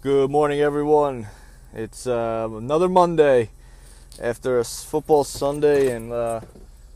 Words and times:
Good 0.00 0.30
morning, 0.30 0.60
everyone. 0.60 1.26
It's 1.74 2.06
uh, 2.06 2.48
another 2.52 2.88
Monday 2.88 3.50
after 4.22 4.60
a 4.60 4.64
football 4.64 5.24
Sunday, 5.24 5.90
and 5.90 6.12
uh, 6.12 6.40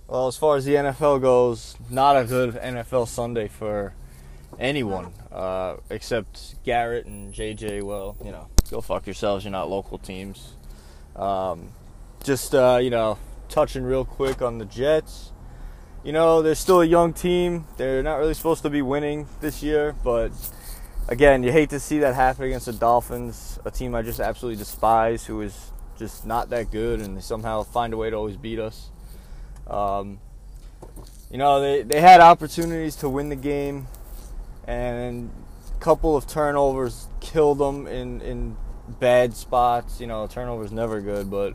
well, 0.07 0.29
as 0.29 0.37
far 0.37 0.57
as 0.57 0.65
the 0.67 0.75
NFL 0.75 1.21
goes, 1.21 1.75
not 1.91 2.17
a 2.17 2.25
good 2.25 2.55
NFL 2.55 3.09
Sunday 3.09 3.49
for 3.49 3.93
anyone 4.57 5.13
uh, 5.33 5.79
except 5.91 6.63
Garrett 6.63 7.07
and 7.07 7.35
JJ. 7.35 7.83
Well, 7.83 8.17
you 8.25 8.31
know, 8.31 8.47
go 8.71 8.81
fuck 8.81 9.05
yourselves. 9.05 9.45
You're 9.45 9.51
not 9.51 9.69
local 9.69 9.99
teams. 9.99 10.53
Um, 11.17 11.71
just 12.23 12.55
uh, 12.55 12.79
you 12.81 12.91
know, 12.91 13.19
touching 13.49 13.83
real 13.83 14.05
quick 14.05 14.41
on 14.43 14.59
the 14.59 14.65
Jets. 14.65 15.33
You 16.05 16.13
know, 16.13 16.41
they're 16.41 16.55
still 16.55 16.83
a 16.83 16.87
young 16.87 17.15
team. 17.15 17.67
They're 17.79 18.05
not 18.05 18.19
really 18.19 18.35
supposed 18.35 18.63
to 18.63 18.71
be 18.71 18.81
winning 18.81 19.27
this 19.41 19.61
year, 19.61 19.97
but 20.05 20.31
again, 21.09 21.43
you 21.43 21.53
hate 21.53 21.71
to 21.71 21.81
see 21.81 21.99
that 22.01 22.15
happen 22.15 22.45
against 22.45 22.67
the 22.67 22.73
Dolphins, 22.73 23.59
a 23.65 23.71
team 23.71 23.95
I 23.95 24.03
just 24.03 24.21
absolutely 24.21 24.59
despise, 24.59 25.25
who 25.25 25.41
is 25.41 25.73
just 25.99 26.27
not 26.27 26.51
that 26.51 26.71
good, 26.71 27.01
and 27.01 27.17
they 27.17 27.21
somehow 27.21 27.63
find 27.63 27.93
a 27.93 27.97
way 27.97 28.11
to 28.11 28.17
always 28.17 28.37
beat 28.37 28.59
us. 28.59 28.91
Um, 29.67 30.21
you 31.31 31.39
know, 31.39 31.61
they, 31.61 31.83
they 31.83 32.01
had 32.01 32.21
opportunities 32.21 32.97
to 32.97 33.09
win 33.09 33.29
the 33.29 33.37
game, 33.37 33.87
and 34.67 35.31
a 35.75 35.81
couple 35.81 36.17
of 36.17 36.27
turnovers 36.27 37.07
killed 37.21 37.59
them 37.59 37.87
in, 37.87 38.21
in 38.21 38.57
bad 39.01 39.35
spots. 39.35 40.01
You 40.01 40.07
know, 40.07 40.27
turnovers 40.27 40.73
never 40.73 41.01
good, 41.01 41.31
but 41.31 41.55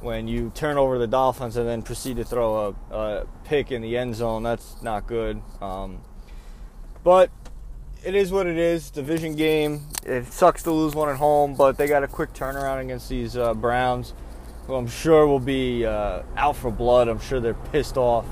when 0.00 0.28
you 0.28 0.52
turn 0.54 0.76
over 0.76 0.98
the 0.98 1.06
Dolphins 1.06 1.56
and 1.56 1.66
then 1.66 1.82
proceed 1.82 2.16
to 2.16 2.24
throw 2.24 2.76
a, 2.90 2.94
a 2.94 3.26
pick 3.44 3.72
in 3.72 3.82
the 3.82 3.96
end 3.96 4.14
zone, 4.14 4.42
that's 4.42 4.80
not 4.82 5.06
good. 5.06 5.40
Um, 5.60 6.00
but 7.02 7.30
it 8.04 8.14
is 8.14 8.30
what 8.30 8.46
it 8.46 8.58
is. 8.58 8.90
Division 8.90 9.34
game. 9.34 9.86
It 10.04 10.26
sucks 10.32 10.62
to 10.64 10.70
lose 10.70 10.94
one 10.94 11.08
at 11.08 11.16
home, 11.16 11.54
but 11.54 11.78
they 11.78 11.86
got 11.86 12.04
a 12.04 12.08
quick 12.08 12.32
turnaround 12.34 12.82
against 12.82 13.08
these 13.08 13.36
uh, 13.36 13.54
Browns, 13.54 14.12
who 14.66 14.74
I'm 14.74 14.86
sure 14.86 15.26
will 15.26 15.40
be 15.40 15.86
uh, 15.86 16.22
out 16.36 16.56
for 16.56 16.70
blood. 16.70 17.08
I'm 17.08 17.18
sure 17.18 17.40
they're 17.40 17.54
pissed 17.54 17.96
off. 17.96 18.26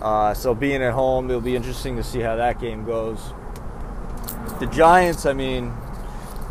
Uh, 0.00 0.34
so 0.34 0.54
being 0.54 0.82
at 0.82 0.92
home, 0.92 1.30
it'll 1.30 1.40
be 1.40 1.56
interesting 1.56 1.96
to 1.96 2.04
see 2.04 2.20
how 2.20 2.36
that 2.36 2.60
game 2.60 2.84
goes. 2.84 3.20
The 4.60 4.66
Giants, 4.66 5.24
I 5.24 5.32
mean, 5.32 5.72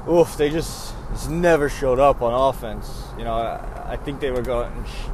oof, 0.10 0.36
they 0.38 0.50
just, 0.50 0.96
just 1.12 1.30
never 1.30 1.70
showed 1.70 2.00
up 2.00 2.22
on 2.22 2.34
offense. 2.34 3.04
You 3.18 3.26
know, 3.26 3.34
I, 3.34 3.94
I 3.94 3.98
think 3.98 4.20
they 4.20 4.32
were 4.32 4.42
going 4.42 4.72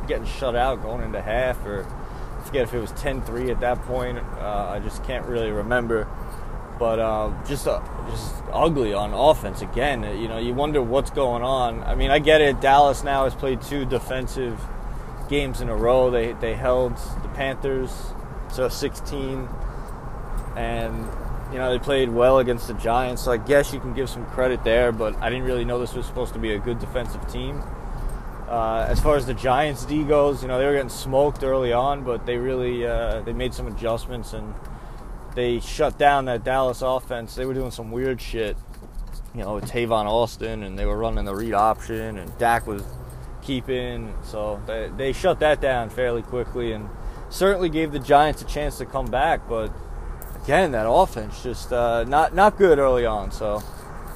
getting 0.07 0.27
shut 0.27 0.55
out 0.55 0.81
going 0.81 1.03
into 1.03 1.21
half, 1.21 1.65
or 1.65 1.83
I 1.83 2.43
forget 2.45 2.63
if 2.63 2.73
it 2.73 2.79
was 2.79 2.91
10-3 2.93 3.49
at 3.49 3.59
that 3.59 3.81
point. 3.81 4.19
Uh, 4.19 4.69
I 4.71 4.79
just 4.79 5.03
can't 5.03 5.25
really 5.25 5.51
remember 5.51 6.07
but 6.79 6.99
uh, 6.99 7.31
just 7.47 7.67
uh, 7.67 7.81
just 8.09 8.33
ugly 8.51 8.93
on 8.93 9.13
offense 9.13 9.61
again. 9.61 10.03
You 10.19 10.27
know, 10.27 10.37
you 10.37 10.53
wonder 10.53 10.81
what's 10.81 11.11
going 11.11 11.43
on. 11.43 11.83
I 11.83 11.95
mean, 11.95 12.11
I 12.11 12.19
get 12.19 12.41
it. 12.41 12.61
Dallas 12.61 13.03
now 13.03 13.23
has 13.23 13.35
played 13.35 13.61
two 13.61 13.85
defensive 13.85 14.59
games 15.29 15.61
in 15.61 15.69
a 15.69 15.75
row. 15.75 16.09
They 16.09 16.33
they 16.33 16.55
held 16.55 16.97
the 17.21 17.29
Panthers 17.29 17.91
to 18.55 18.69
16, 18.69 19.47
and 20.55 20.95
you 21.51 21.57
know 21.57 21.71
they 21.71 21.79
played 21.79 22.09
well 22.09 22.39
against 22.39 22.67
the 22.67 22.73
Giants. 22.75 23.23
So 23.23 23.31
I 23.31 23.37
guess 23.37 23.73
you 23.73 23.79
can 23.79 23.93
give 23.93 24.09
some 24.09 24.25
credit 24.27 24.63
there. 24.63 24.91
But 24.91 25.15
I 25.21 25.29
didn't 25.29 25.45
really 25.45 25.65
know 25.65 25.79
this 25.79 25.93
was 25.93 26.05
supposed 26.05 26.33
to 26.33 26.39
be 26.39 26.53
a 26.53 26.59
good 26.59 26.79
defensive 26.79 27.27
team. 27.31 27.63
Uh, 28.47 28.85
as 28.87 29.01
far 29.01 29.17
as 29.17 29.25
the 29.25 29.33
Giants 29.33 29.83
D 29.83 30.03
goes, 30.03 30.41
you 30.41 30.47
know 30.47 30.57
they 30.57 30.65
were 30.65 30.73
getting 30.73 30.89
smoked 30.89 31.43
early 31.43 31.73
on, 31.73 32.03
but 32.03 32.25
they 32.25 32.37
really 32.37 32.85
uh, 32.85 33.21
they 33.21 33.33
made 33.33 33.53
some 33.53 33.67
adjustments 33.67 34.33
and 34.33 34.53
they 35.37 35.59
shut 35.59 35.99
down 35.99 36.25
that 36.25 36.43
Dallas 36.43 36.81
offense. 36.81 37.35
They 37.35 37.45
were 37.45 37.53
doing 37.53 37.69
some 37.69 37.91
weird 37.91 38.19
shit, 38.19 38.57
you 39.35 39.43
know, 39.43 39.53
with 39.53 39.65
Tavon 39.65 40.05
Austin, 40.05 40.63
and 40.63 40.79
they 40.79 40.87
were 40.87 40.97
running 40.97 41.25
the 41.25 41.35
read 41.35 41.53
option, 41.53 42.17
and 42.17 42.35
Dak 42.39 42.65
was 42.65 42.81
keeping. 43.43 44.15
So 44.23 44.59
they, 44.65 44.89
they 44.97 45.13
shut 45.13 45.39
that 45.41 45.61
down 45.61 45.91
fairly 45.91 46.23
quickly, 46.23 46.71
and 46.71 46.89
certainly 47.29 47.69
gave 47.69 47.91
the 47.91 47.99
Giants 47.99 48.41
a 48.41 48.45
chance 48.45 48.79
to 48.79 48.85
come 48.87 49.05
back. 49.05 49.47
But 49.47 49.71
again, 50.43 50.71
that 50.71 50.89
offense 50.89 51.43
just 51.43 51.71
uh, 51.71 52.03
not 52.05 52.33
not 52.33 52.57
good 52.57 52.79
early 52.79 53.05
on. 53.05 53.29
So 53.29 53.61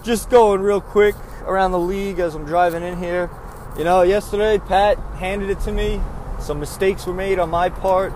just 0.03 0.32
going 0.32 0.62
real 0.62 0.82
quick 0.82 1.14
around 1.44 1.70
the 1.70 1.80
league 1.80 2.18
as 2.18 2.34
I'm 2.34 2.46
driving 2.46 2.82
in 2.82 2.98
here. 2.98 3.30
You 3.78 3.84
know, 3.84 4.02
yesterday 4.02 4.58
Pat 4.58 4.98
handed 5.20 5.52
it 5.52 5.59
to 5.62 5.72
me. 5.72 6.02
Some 6.40 6.59
mistakes 6.59 7.06
were 7.06 7.14
made 7.14 7.38
on 7.38 7.52
my 7.52 7.70
part. 7.70 8.12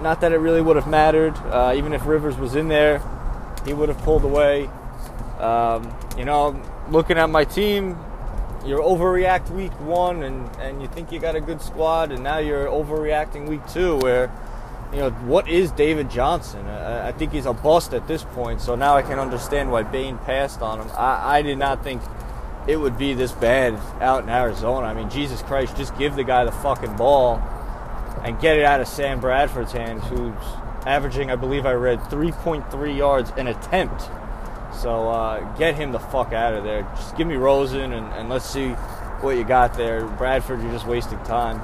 Not 0.00 0.20
that 0.20 0.32
it 0.32 0.38
really 0.38 0.60
would 0.60 0.76
have 0.76 0.86
mattered. 0.86 1.36
Uh, 1.36 1.74
even 1.76 1.92
if 1.92 2.06
Rivers 2.06 2.36
was 2.36 2.54
in 2.54 2.68
there, 2.68 3.02
he 3.64 3.72
would 3.72 3.88
have 3.88 3.98
pulled 3.98 4.24
away. 4.24 4.68
Um, 5.40 5.94
you 6.16 6.24
know, 6.24 6.60
looking 6.90 7.18
at 7.18 7.28
my 7.28 7.44
team, 7.44 7.98
you're 8.64 8.80
overreact 8.80 9.50
week 9.50 9.72
one 9.80 10.22
and, 10.22 10.48
and 10.56 10.82
you 10.82 10.88
think 10.88 11.12
you 11.12 11.18
got 11.18 11.36
a 11.36 11.40
good 11.40 11.60
squad, 11.60 12.12
and 12.12 12.22
now 12.22 12.38
you're 12.38 12.66
overreacting 12.66 13.48
week 13.48 13.60
two, 13.68 13.96
where, 13.98 14.30
you 14.92 14.98
know, 14.98 15.10
what 15.10 15.48
is 15.48 15.70
David 15.72 16.10
Johnson? 16.10 16.66
I, 16.66 17.08
I 17.08 17.12
think 17.12 17.32
he's 17.32 17.46
a 17.46 17.52
bust 17.52 17.94
at 17.94 18.08
this 18.08 18.24
point, 18.24 18.60
so 18.60 18.74
now 18.74 18.96
I 18.96 19.02
can 19.02 19.18
understand 19.18 19.70
why 19.70 19.82
Bain 19.82 20.18
passed 20.18 20.62
on 20.62 20.80
him. 20.80 20.88
I, 20.96 21.38
I 21.38 21.42
did 21.42 21.58
not 21.58 21.84
think 21.84 22.02
it 22.66 22.76
would 22.76 22.98
be 22.98 23.14
this 23.14 23.32
bad 23.32 23.74
out 24.00 24.24
in 24.24 24.28
Arizona. 24.28 24.86
I 24.86 24.94
mean, 24.94 25.10
Jesus 25.10 25.42
Christ, 25.42 25.76
just 25.76 25.96
give 25.96 26.16
the 26.16 26.24
guy 26.24 26.44
the 26.44 26.52
fucking 26.52 26.96
ball 26.96 27.40
and 28.26 28.40
get 28.40 28.56
it 28.56 28.64
out 28.64 28.80
of 28.80 28.88
Sam 28.88 29.20
Bradford's 29.20 29.70
hands, 29.70 30.02
who's 30.08 30.34
averaging, 30.84 31.30
I 31.30 31.36
believe 31.36 31.64
I 31.64 31.74
read, 31.74 32.00
3.3 32.00 32.96
yards 32.96 33.30
an 33.36 33.46
attempt. 33.46 34.02
So 34.74 35.08
uh, 35.08 35.40
get 35.56 35.76
him 35.76 35.92
the 35.92 36.00
fuck 36.00 36.32
out 36.32 36.52
of 36.52 36.64
there. 36.64 36.82
Just 36.96 37.16
give 37.16 37.28
me 37.28 37.36
Rosen 37.36 37.92
and, 37.92 38.12
and 38.14 38.28
let's 38.28 38.44
see 38.44 38.70
what 39.20 39.36
you 39.36 39.44
got 39.44 39.74
there. 39.74 40.04
Bradford, 40.04 40.60
you're 40.60 40.72
just 40.72 40.88
wasting 40.88 41.20
time. 41.20 41.60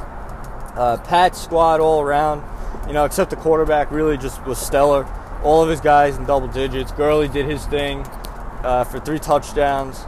Uh, 0.77 0.99
Pat's 0.99 1.43
squad 1.43 1.81
all 1.81 2.01
around, 2.01 2.45
you 2.87 2.93
know, 2.93 3.05
except 3.05 3.31
the 3.31 3.37
quarterback, 3.37 3.91
really 3.91 4.17
just 4.17 4.45
was 4.47 4.59
stellar. 4.59 5.05
All 5.43 5.65
of 5.65 5.69
his 5.69 5.81
guys 5.81 6.17
in 6.17 6.27
double 6.27 6.47
digits. 6.47 6.93
Gurley 6.93 7.27
did 7.27 7.45
his 7.45 7.67
thing 7.67 8.06
uh, 8.62 8.84
for 8.84 9.01
three 9.01 9.19
touchdowns. 9.19 10.05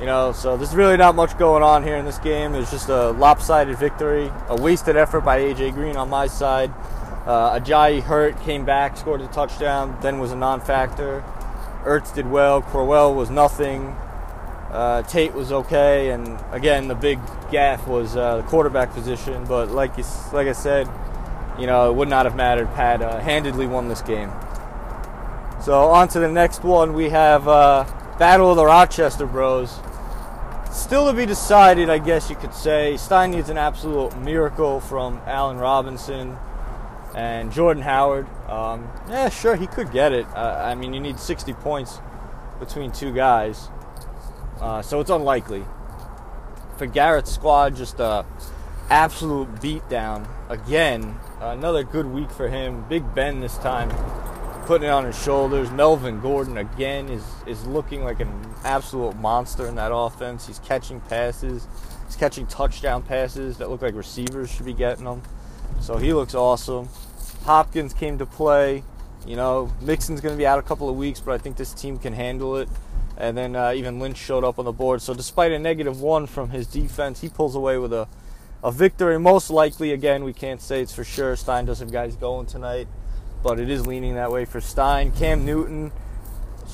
You 0.00 0.06
know, 0.06 0.32
so 0.32 0.56
there's 0.56 0.74
really 0.74 0.96
not 0.96 1.14
much 1.14 1.38
going 1.38 1.62
on 1.62 1.84
here 1.84 1.96
in 1.96 2.04
this 2.04 2.18
game. 2.18 2.54
It's 2.54 2.70
just 2.70 2.88
a 2.88 3.10
lopsided 3.10 3.78
victory, 3.78 4.30
a 4.48 4.60
wasted 4.60 4.96
effort 4.96 5.20
by 5.20 5.38
AJ 5.38 5.74
Green 5.74 5.96
on 5.96 6.10
my 6.10 6.26
side. 6.26 6.72
Uh, 7.26 7.58
Ajayi 7.58 8.02
hurt, 8.02 8.38
came 8.42 8.64
back, 8.64 8.96
scored 8.96 9.20
a 9.20 9.28
touchdown, 9.28 9.96
then 10.02 10.18
was 10.18 10.32
a 10.32 10.36
non-factor. 10.36 11.24
Ertz 11.84 12.12
did 12.14 12.30
well. 12.30 12.60
Crowell 12.60 13.14
was 13.14 13.30
nothing. 13.30 13.96
Uh, 14.70 15.02
Tate 15.02 15.32
was 15.32 15.52
okay, 15.52 16.10
and 16.10 16.38
again 16.50 16.88
the 16.88 16.94
big 16.96 17.20
gaff 17.52 17.86
was 17.86 18.16
uh, 18.16 18.38
the 18.38 18.42
quarterback 18.42 18.92
position. 18.92 19.44
But 19.44 19.70
like 19.70 19.96
you, 19.96 20.04
like 20.32 20.48
I 20.48 20.52
said, 20.52 20.88
you 21.58 21.66
know 21.66 21.88
it 21.88 21.94
would 21.94 22.08
not 22.08 22.26
have 22.26 22.34
mattered. 22.34 22.66
Pat 22.74 23.00
uh, 23.00 23.20
handedly 23.20 23.68
won 23.68 23.88
this 23.88 24.02
game. 24.02 24.32
So 25.62 25.90
on 25.90 26.08
to 26.08 26.18
the 26.18 26.28
next 26.28 26.64
one. 26.64 26.92
We 26.92 27.10
have 27.10 27.46
uh, 27.46 27.84
Battle 28.18 28.50
of 28.50 28.56
the 28.56 28.64
Rochester 28.64 29.26
Bros. 29.26 29.80
Still 30.70 31.10
to 31.10 31.12
be 31.12 31.26
decided, 31.26 31.90
I 31.90 31.98
guess 31.98 32.30
you 32.30 32.36
could 32.36 32.54
say. 32.54 32.96
Stein 32.96 33.32
needs 33.32 33.48
an 33.48 33.58
absolute 33.58 34.16
miracle 34.18 34.78
from 34.78 35.20
Allen 35.26 35.58
Robinson 35.58 36.36
and 37.16 37.50
Jordan 37.52 37.82
Howard. 37.82 38.28
Um, 38.48 38.88
yeah, 39.08 39.28
sure, 39.30 39.56
he 39.56 39.66
could 39.66 39.90
get 39.90 40.12
it. 40.12 40.26
Uh, 40.28 40.62
I 40.64 40.76
mean, 40.76 40.94
you 40.94 41.00
need 41.00 41.18
60 41.18 41.54
points 41.54 42.00
between 42.60 42.92
two 42.92 43.12
guys, 43.12 43.68
uh, 44.60 44.80
so 44.80 45.00
it's 45.00 45.10
unlikely. 45.10 45.64
For 46.78 46.86
Garrett's 46.86 47.32
squad, 47.32 47.74
just 47.74 47.98
a 47.98 48.24
absolute 48.90 49.52
beatdown 49.56 50.28
again. 50.48 51.18
another 51.40 51.82
good 51.82 52.06
week 52.06 52.30
for 52.30 52.48
him. 52.48 52.84
Big 52.88 53.12
Ben 53.12 53.40
this 53.40 53.58
time 53.58 53.90
putting 54.64 54.88
it 54.88 54.90
on 54.90 55.04
his 55.04 55.20
shoulders. 55.22 55.70
Melvin 55.70 56.20
Gordon 56.20 56.56
again 56.56 57.08
is 57.08 57.24
is 57.46 57.66
looking 57.66 58.02
like 58.02 58.20
an 58.20 58.32
absolute 58.64 59.14
monster 59.16 59.66
in 59.66 59.74
that 59.76 59.92
offense. 59.94 60.46
He's 60.46 60.58
catching 60.60 61.00
passes. 61.02 61.66
He's 62.06 62.16
catching 62.16 62.46
touchdown 62.46 63.02
passes 63.02 63.58
that 63.58 63.70
look 63.70 63.82
like 63.82 63.94
receivers 63.94 64.50
should 64.50 64.66
be 64.66 64.72
getting 64.72 65.04
them. 65.04 65.22
So 65.80 65.96
he 65.96 66.12
looks 66.14 66.34
awesome. 66.34 66.88
Hopkins 67.44 67.92
came 67.92 68.18
to 68.18 68.26
play. 68.26 68.82
You 69.26 69.36
know, 69.36 69.72
Mixon's 69.80 70.20
going 70.20 70.34
to 70.34 70.38
be 70.38 70.46
out 70.46 70.58
a 70.58 70.62
couple 70.62 70.88
of 70.88 70.96
weeks, 70.96 71.20
but 71.20 71.32
I 71.32 71.38
think 71.38 71.56
this 71.56 71.72
team 71.72 71.98
can 71.98 72.12
handle 72.12 72.56
it. 72.56 72.68
And 73.16 73.36
then 73.36 73.56
uh, 73.56 73.72
even 73.74 74.00
Lynch 74.00 74.18
showed 74.18 74.44
up 74.44 74.58
on 74.58 74.64
the 74.64 74.72
board. 74.72 75.00
So 75.00 75.14
despite 75.14 75.52
a 75.52 75.58
negative 75.58 76.00
one 76.00 76.26
from 76.26 76.50
his 76.50 76.66
defense, 76.66 77.20
he 77.20 77.28
pulls 77.28 77.54
away 77.54 77.78
with 77.78 77.92
a, 77.92 78.08
a 78.62 78.72
victory. 78.72 79.18
Most 79.18 79.50
likely, 79.50 79.92
again, 79.92 80.24
we 80.24 80.32
can't 80.32 80.60
say 80.60 80.82
it's 80.82 80.94
for 80.94 81.04
sure. 81.04 81.36
Stein 81.36 81.64
does 81.64 81.78
have 81.78 81.92
guys 81.92 82.16
going 82.16 82.46
tonight 82.46 82.88
but 83.44 83.60
it 83.60 83.70
is 83.70 83.86
leaning 83.86 84.14
that 84.14 84.32
way 84.32 84.46
for 84.46 84.60
Stein. 84.60 85.12
Cam 85.12 85.44
Newton 85.44 85.92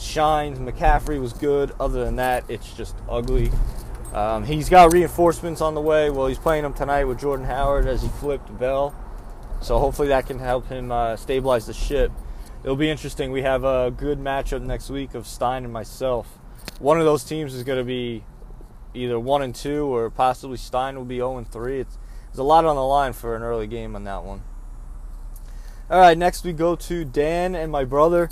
shines. 0.00 0.58
McCaffrey 0.58 1.20
was 1.20 1.32
good. 1.32 1.72
Other 1.81 2.05
than 2.05 2.17
that, 2.17 2.44
it's 2.49 2.72
just 2.72 2.94
ugly. 3.08 3.50
Um, 4.14 4.44
he's 4.44 4.69
got 4.69 4.93
reinforcements 4.93 5.61
on 5.61 5.75
the 5.75 5.81
way. 5.81 6.11
Well, 6.11 6.28
he's 6.28 6.38
playing 6.38 6.62
them 6.62 6.72
tonight 6.72 7.05
with 7.05 7.19
Jordan 7.19 7.44
Howard 7.44 7.87
as 7.87 8.02
he 8.02 8.08
flipped 8.08 8.56
Bell. 8.58 8.94
So 9.61 9.78
hopefully 9.81 10.08
that 10.08 10.26
can 10.26 10.38
help 10.38 10.69
him 10.69 10.93
uh, 10.93 11.17
stabilize 11.17 11.67
the 11.67 11.75
ship. 11.75 12.12
It'll 12.62 12.76
be 12.76 12.88
interesting. 12.88 13.32
We 13.32 13.43
have 13.43 13.64
a 13.64 13.90
good 13.90 14.20
matchup 14.20 14.62
next 14.62 14.90
week 14.90 15.14
of 15.14 15.26
Stein 15.26 15.64
and 15.64 15.73
myself. 15.73 16.38
one 16.78 16.99
of 16.99 17.05
those 17.05 17.25
teams 17.25 17.52
is 17.52 17.64
going 17.64 17.78
to 17.78 17.84
be 17.84 18.25
either 18.94 19.19
one 19.19 19.43
and 19.43 19.55
two, 19.55 19.87
or 19.87 20.08
possibly 20.08 20.56
Stein 20.56 20.96
will 20.96 21.05
be 21.05 21.16
zero 21.16 21.37
and 21.37 21.50
three. 21.50 21.81
It's 21.81 21.99
there's 22.28 22.38
a 22.38 22.44
lot 22.44 22.64
on 22.64 22.76
the 22.76 22.84
line 22.84 23.12
for 23.12 23.34
an 23.34 23.43
early 23.43 23.66
game 23.66 23.96
on 23.96 24.05
that 24.05 24.23
one. 24.23 24.43
All 25.90 25.98
right, 25.98 26.16
next 26.16 26.44
we 26.44 26.52
go 26.52 26.76
to 26.76 27.04
Dan 27.04 27.56
and 27.56 27.72
my 27.72 27.82
brother. 27.82 28.31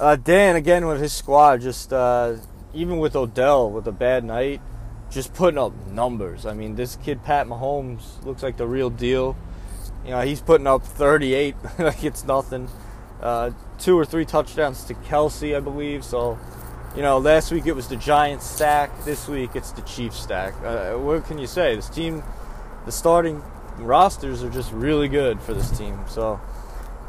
Uh, 0.00 0.16
Dan 0.16 0.56
again 0.56 0.88
with 0.88 1.00
his 1.00 1.12
squad, 1.12 1.60
just 1.60 1.92
uh, 1.92 2.34
even 2.74 2.98
with 2.98 3.14
Odell 3.14 3.70
with 3.70 3.86
a 3.86 3.92
bad 3.92 4.24
night, 4.24 4.60
just 5.08 5.32
putting 5.32 5.56
up 5.56 5.72
numbers. 5.86 6.46
I 6.46 6.52
mean, 6.52 6.74
this 6.74 6.96
kid 6.96 7.22
Pat 7.22 7.46
Mahomes 7.46 8.24
looks 8.24 8.42
like 8.42 8.56
the 8.56 8.66
real 8.66 8.90
deal. 8.90 9.36
You 10.04 10.10
know, 10.10 10.22
he's 10.22 10.40
putting 10.40 10.66
up 10.66 10.82
38 10.82 11.54
like 11.78 12.02
it's 12.02 12.24
nothing. 12.24 12.68
Uh, 13.22 13.52
two 13.78 13.96
or 13.96 14.04
three 14.04 14.24
touchdowns 14.24 14.82
to 14.86 14.94
Kelce, 14.94 15.56
I 15.56 15.60
believe. 15.60 16.02
So, 16.02 16.40
you 16.96 17.02
know, 17.02 17.18
last 17.18 17.52
week 17.52 17.66
it 17.66 17.76
was 17.76 17.86
the 17.86 17.94
Giants 17.94 18.50
stack. 18.50 19.04
This 19.04 19.28
week 19.28 19.50
it's 19.54 19.70
the 19.70 19.82
Chiefs 19.82 20.18
stack. 20.18 20.54
Uh, 20.64 20.94
what 20.94 21.24
can 21.24 21.38
you 21.38 21.46
say? 21.46 21.76
This 21.76 21.88
team, 21.88 22.24
the 22.84 22.90
starting 22.90 23.44
rosters 23.78 24.42
are 24.42 24.50
just 24.50 24.72
really 24.72 25.06
good 25.06 25.40
for 25.40 25.54
this 25.54 25.70
team. 25.78 25.96
So, 26.08 26.40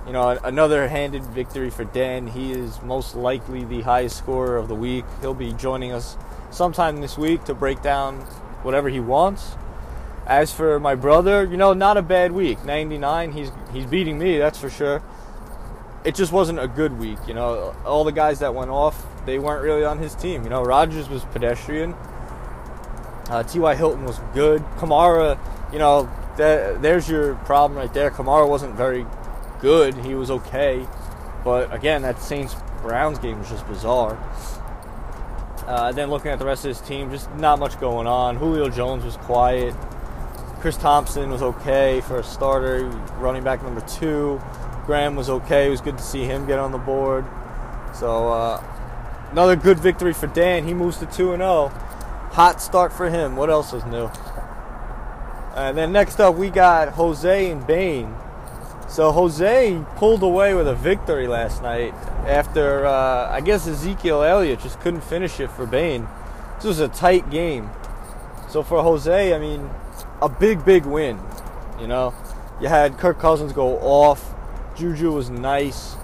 you 0.05 0.13
know, 0.13 0.39
another 0.43 0.87
handed 0.87 1.23
victory 1.25 1.69
for 1.69 1.83
Dan. 1.83 2.27
He 2.27 2.51
is 2.51 2.81
most 2.81 3.15
likely 3.15 3.63
the 3.63 3.81
highest 3.81 4.17
scorer 4.17 4.57
of 4.57 4.67
the 4.67 4.75
week. 4.75 5.05
He'll 5.21 5.33
be 5.33 5.53
joining 5.53 5.91
us 5.91 6.17
sometime 6.49 7.01
this 7.01 7.17
week 7.17 7.43
to 7.45 7.53
break 7.53 7.81
down 7.81 8.19
whatever 8.63 8.89
he 8.89 8.99
wants. 8.99 9.55
As 10.25 10.51
for 10.51 10.79
my 10.79 10.95
brother, 10.95 11.43
you 11.43 11.57
know, 11.57 11.73
not 11.73 11.97
a 11.97 12.01
bad 12.01 12.31
week. 12.31 12.63
99, 12.63 13.31
he's 13.31 13.51
he's 13.73 13.85
beating 13.85 14.17
me, 14.17 14.37
that's 14.37 14.59
for 14.59 14.69
sure. 14.69 15.01
It 16.03 16.15
just 16.15 16.31
wasn't 16.31 16.59
a 16.59 16.67
good 16.67 16.97
week, 16.97 17.19
you 17.27 17.33
know. 17.33 17.75
All 17.85 18.03
the 18.03 18.11
guys 18.11 18.39
that 18.39 18.55
went 18.55 18.71
off, 18.71 19.05
they 19.25 19.37
weren't 19.37 19.63
really 19.63 19.83
on 19.83 19.99
his 19.99 20.15
team. 20.15 20.43
You 20.43 20.49
know, 20.49 20.63
Rodgers 20.63 21.09
was 21.09 21.23
pedestrian. 21.25 21.93
Uh, 23.29 23.43
T.Y. 23.43 23.75
Hilton 23.75 24.03
was 24.03 24.19
good. 24.33 24.61
Kamara, 24.77 25.37
you 25.71 25.79
know, 25.79 26.09
there's 26.37 27.07
your 27.07 27.35
problem 27.35 27.77
right 27.77 27.93
there. 27.93 28.09
Kamara 28.09 28.47
wasn't 28.47 28.75
very 28.75 29.05
good. 29.61 29.95
He 29.95 30.15
was 30.15 30.29
okay. 30.29 30.85
But 31.43 31.73
again, 31.73 32.01
that 32.01 32.21
Saints 32.21 32.55
Browns 32.81 33.19
game 33.19 33.39
was 33.39 33.49
just 33.49 33.67
bizarre. 33.67 34.17
Uh, 35.67 35.91
then 35.91 36.09
looking 36.09 36.31
at 36.31 36.39
the 36.39 36.45
rest 36.45 36.65
of 36.65 36.69
his 36.69 36.81
team, 36.81 37.09
just 37.11 37.33
not 37.35 37.59
much 37.59 37.79
going 37.79 38.07
on. 38.07 38.35
Julio 38.35 38.69
Jones 38.69 39.05
was 39.05 39.17
quiet. 39.17 39.73
Chris 40.59 40.77
Thompson 40.77 41.29
was 41.29 41.41
okay 41.41 42.01
for 42.01 42.19
a 42.19 42.23
starter, 42.23 42.85
running 43.17 43.43
back 43.43 43.63
number 43.63 43.81
two. 43.81 44.41
Graham 44.85 45.15
was 45.15 45.29
okay. 45.29 45.67
It 45.67 45.69
was 45.69 45.81
good 45.81 45.97
to 45.97 46.03
see 46.03 46.23
him 46.23 46.45
get 46.45 46.59
on 46.59 46.71
the 46.71 46.77
board. 46.77 47.25
So 47.93 48.29
uh, 48.29 48.63
another 49.31 49.55
good 49.55 49.79
victory 49.79 50.13
for 50.13 50.27
Dan. 50.27 50.67
He 50.67 50.73
moves 50.73 50.97
to 50.97 51.05
two 51.05 51.33
and 51.33 51.41
zero. 51.41 51.71
Oh. 51.73 51.87
Hot 52.33 52.61
start 52.61 52.93
for 52.93 53.09
him. 53.09 53.35
What 53.35 53.49
else 53.49 53.73
is 53.73 53.83
new? 53.85 54.09
And 55.55 55.77
then 55.77 55.91
next 55.91 56.19
up, 56.19 56.35
we 56.35 56.49
got 56.49 56.89
Jose 56.89 57.51
and 57.51 57.65
Bain. 57.67 58.15
So 58.91 59.13
Jose 59.13 59.81
pulled 59.95 60.21
away 60.21 60.53
with 60.53 60.67
a 60.67 60.75
victory 60.75 61.25
last 61.25 61.63
night 61.63 61.93
after 62.27 62.85
uh, 62.85 63.29
I 63.31 63.39
guess 63.39 63.65
Ezekiel 63.65 64.21
Elliott 64.21 64.59
just 64.59 64.81
couldn't 64.81 64.99
finish 64.99 65.39
it 65.39 65.49
for 65.49 65.65
Bain. 65.65 66.09
This 66.57 66.65
was 66.65 66.79
a 66.81 66.89
tight 66.89 67.29
game. 67.29 67.69
So 68.49 68.63
for 68.63 68.83
Jose, 68.83 69.33
I 69.33 69.39
mean, 69.39 69.69
a 70.21 70.27
big, 70.27 70.65
big 70.65 70.85
win. 70.85 71.17
You 71.79 71.87
know, 71.87 72.13
you 72.59 72.67
had 72.67 72.97
Kirk 72.97 73.17
Cousins 73.17 73.53
go 73.53 73.77
off. 73.79 74.33
Juju 74.75 75.13
was 75.13 75.29
nice. 75.29 75.95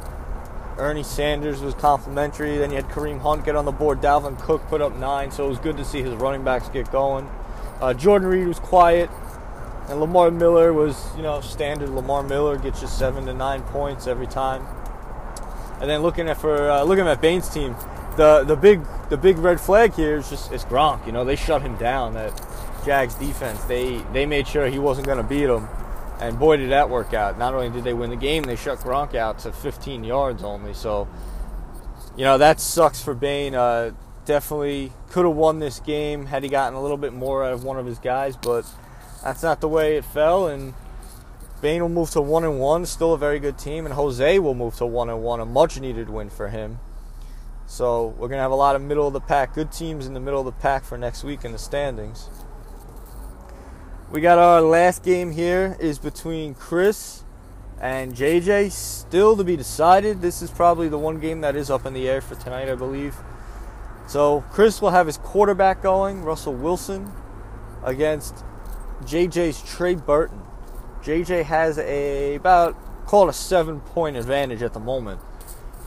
Ernie 0.78 1.04
Sanders 1.04 1.60
was 1.60 1.74
complimentary. 1.74 2.58
Then 2.58 2.70
you 2.70 2.78
had 2.78 2.88
Kareem 2.88 3.20
Hunt 3.20 3.44
get 3.44 3.58
on 3.58 3.66
the 3.66 3.72
board. 3.74 4.00
Dalvin 4.00 4.40
Cook 4.40 4.66
put 4.70 4.82
up 4.82 4.96
nine, 4.96 5.30
so 5.32 5.46
it 5.46 5.50
was 5.50 5.60
good 5.60 5.76
to 5.76 5.84
see 5.84 6.02
his 6.02 6.16
running 6.16 6.46
backs 6.46 6.70
get 6.70 6.90
going. 6.90 7.30
Uh, 7.82 7.94
Jordan 7.94 8.30
Reed 8.30 8.48
was 8.48 8.60
quiet. 8.60 9.10
And 9.90 10.02
Lamar 10.02 10.32
Miller 10.32 10.74
was, 10.74 11.02
you 11.16 11.24
know, 11.24 11.40
standard. 11.40 11.90
Lamar 11.90 12.24
Miller 12.24 12.58
gets 12.58 12.82
you 12.82 12.88
seven 12.88 13.26
to 13.26 13.34
nine 13.34 13.62
points 13.64 14.06
every 14.06 14.28
time. 14.28 14.66
And 15.80 15.90
then 15.90 16.02
looking 16.02 16.28
at 16.28 16.38
for 16.38 16.70
uh, 16.70 16.84
looking 16.84 17.08
at 17.08 17.22
Bain's 17.22 17.50
team, 17.50 17.76
the 18.18 18.44
the 18.44 18.56
big 18.56 18.82
the 19.10 19.18
big 19.18 19.38
red 19.38 19.62
flag 19.62 19.94
here 19.94 20.18
is 20.18 20.30
just 20.30 20.52
it's 20.52 20.66
Gronk. 20.66 21.06
You 21.06 21.12
know, 21.12 21.24
they 21.24 21.36
shut 21.36 21.62
him 21.62 21.78
down. 21.78 22.16
That 22.16 22.34
Jags 22.86 23.16
defense, 23.16 23.64
they 23.66 24.00
they 24.12 24.26
made 24.26 24.48
sure 24.48 24.68
he 24.68 24.80
wasn't 24.80 25.08
going 25.08 25.20
to 25.20 25.24
beat 25.24 25.46
them. 25.46 25.70
And 26.20 26.40
boy, 26.40 26.58
did 26.58 26.72
that 26.72 26.90
work 26.90 27.14
out. 27.14 27.38
Not 27.38 27.54
only 27.54 27.70
did 27.70 27.84
they 27.84 27.94
win 27.94 28.10
the 28.10 28.16
game, 28.16 28.44
they 28.44 28.56
shut 28.56 28.80
Gronk 28.80 29.14
out 29.14 29.40
to 29.40 29.52
15 29.52 30.04
yards 30.04 30.44
only. 30.44 30.74
So, 30.74 31.08
you 32.18 32.24
know, 32.24 32.40
that 32.40 32.60
sucks 32.60 33.04
for 33.04 33.14
Bain. 33.14 33.54
Uh, 33.54 33.92
definitely 34.26 34.92
could 35.12 35.26
have 35.26 35.36
won 35.36 35.60
this 35.60 35.80
game 35.80 36.26
had 36.26 36.42
he 36.42 36.50
gotten 36.50 36.74
a 36.74 36.82
little 36.82 36.98
bit 36.98 37.14
more 37.14 37.46
out 37.46 37.54
of 37.54 37.64
one 37.64 37.78
of 37.78 37.86
his 37.86 38.00
guys, 38.00 38.36
but 38.36 38.66
that's 39.24 39.44
not 39.44 39.62
the 39.62 39.68
way 39.68 39.98
it 39.98 40.06
fell. 40.06 40.48
And 40.48 40.74
Bain 41.62 41.82
will 41.82 41.90
move 41.90 42.12
to 42.12 42.22
one 42.22 42.44
and 42.44 42.60
one, 42.60 42.86
still 42.86 43.14
a 43.14 43.18
very 43.18 43.40
good 43.40 43.58
team, 43.58 43.86
and 43.86 43.96
Jose 43.96 44.40
will 44.40 44.54
move 44.54 44.76
to 44.76 44.86
one 44.86 45.10
and 45.10 45.24
one, 45.24 45.40
a 45.40 45.46
much 45.46 45.80
needed 45.80 46.10
win 46.10 46.30
for 46.30 46.50
him. 46.50 46.80
So 47.66 48.16
we're 48.18 48.28
gonna 48.28 48.42
have 48.42 48.52
a 48.52 48.56
lot 48.56 48.76
of 48.76 48.82
middle 48.82 49.08
of 49.08 49.14
the 49.14 49.20
pack, 49.20 49.54
good 49.54 49.72
teams 49.72 50.06
in 50.06 50.14
the 50.14 50.20
middle 50.20 50.40
of 50.40 50.46
the 50.46 50.52
pack 50.52 50.86
for 50.86 50.98
next 50.98 51.24
week 51.24 51.44
in 51.44 51.52
the 51.52 51.58
standings. 51.58 52.30
We 54.10 54.22
got 54.22 54.38
our 54.38 54.62
last 54.62 55.04
game 55.04 55.32
here 55.32 55.76
is 55.80 56.00
between 56.00 56.54
Chris 56.54 57.26
and 57.82 58.16
JJ, 58.16 58.72
still 58.72 59.36
to 59.36 59.44
be 59.44 59.58
decided. 59.58 60.22
This 60.22 60.42
is 60.42 60.50
probably 60.50 60.88
the 60.88 60.98
one 60.98 61.20
game 61.20 61.42
that 61.42 61.56
is 61.56 61.70
up 61.70 61.86
in 61.86 61.94
the 61.94 62.08
air 62.08 62.22
for 62.22 62.36
tonight, 62.36 62.70
I 62.70 62.76
believe. 62.76 63.16
So 64.08 64.46
Chris 64.50 64.82
will 64.82 64.92
have 64.92 65.08
his 65.08 65.18
quarterback 65.18 65.82
going, 65.82 66.24
Russell 66.24 66.54
Wilson, 66.54 67.12
against 67.84 68.46
JJ's 69.08 69.62
Trey 69.64 69.96
Burton. 69.96 70.42
JJ 71.02 71.44
has 71.46 71.80
a 71.80 72.36
about 72.36 72.76
call 73.06 73.28
it 73.28 73.30
a 73.30 73.34
seven 73.34 73.80
point 73.80 74.18
advantage 74.18 74.62
at 74.62 74.74
the 74.74 74.80
moment. 74.80 75.22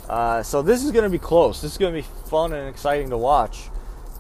Uh, 0.09 0.43
so 0.43 0.63
this 0.63 0.83
is 0.83 0.91
going 0.91 1.05
to 1.05 1.11
be 1.11 1.19
close. 1.19 1.61
This 1.61 1.73
is 1.73 1.79
going 1.79 1.95
to 1.95 2.01
be 2.01 2.29
fun 2.29 2.53
and 2.53 2.69
exciting 2.69 3.11
to 3.11 3.19
watch. 3.19 3.69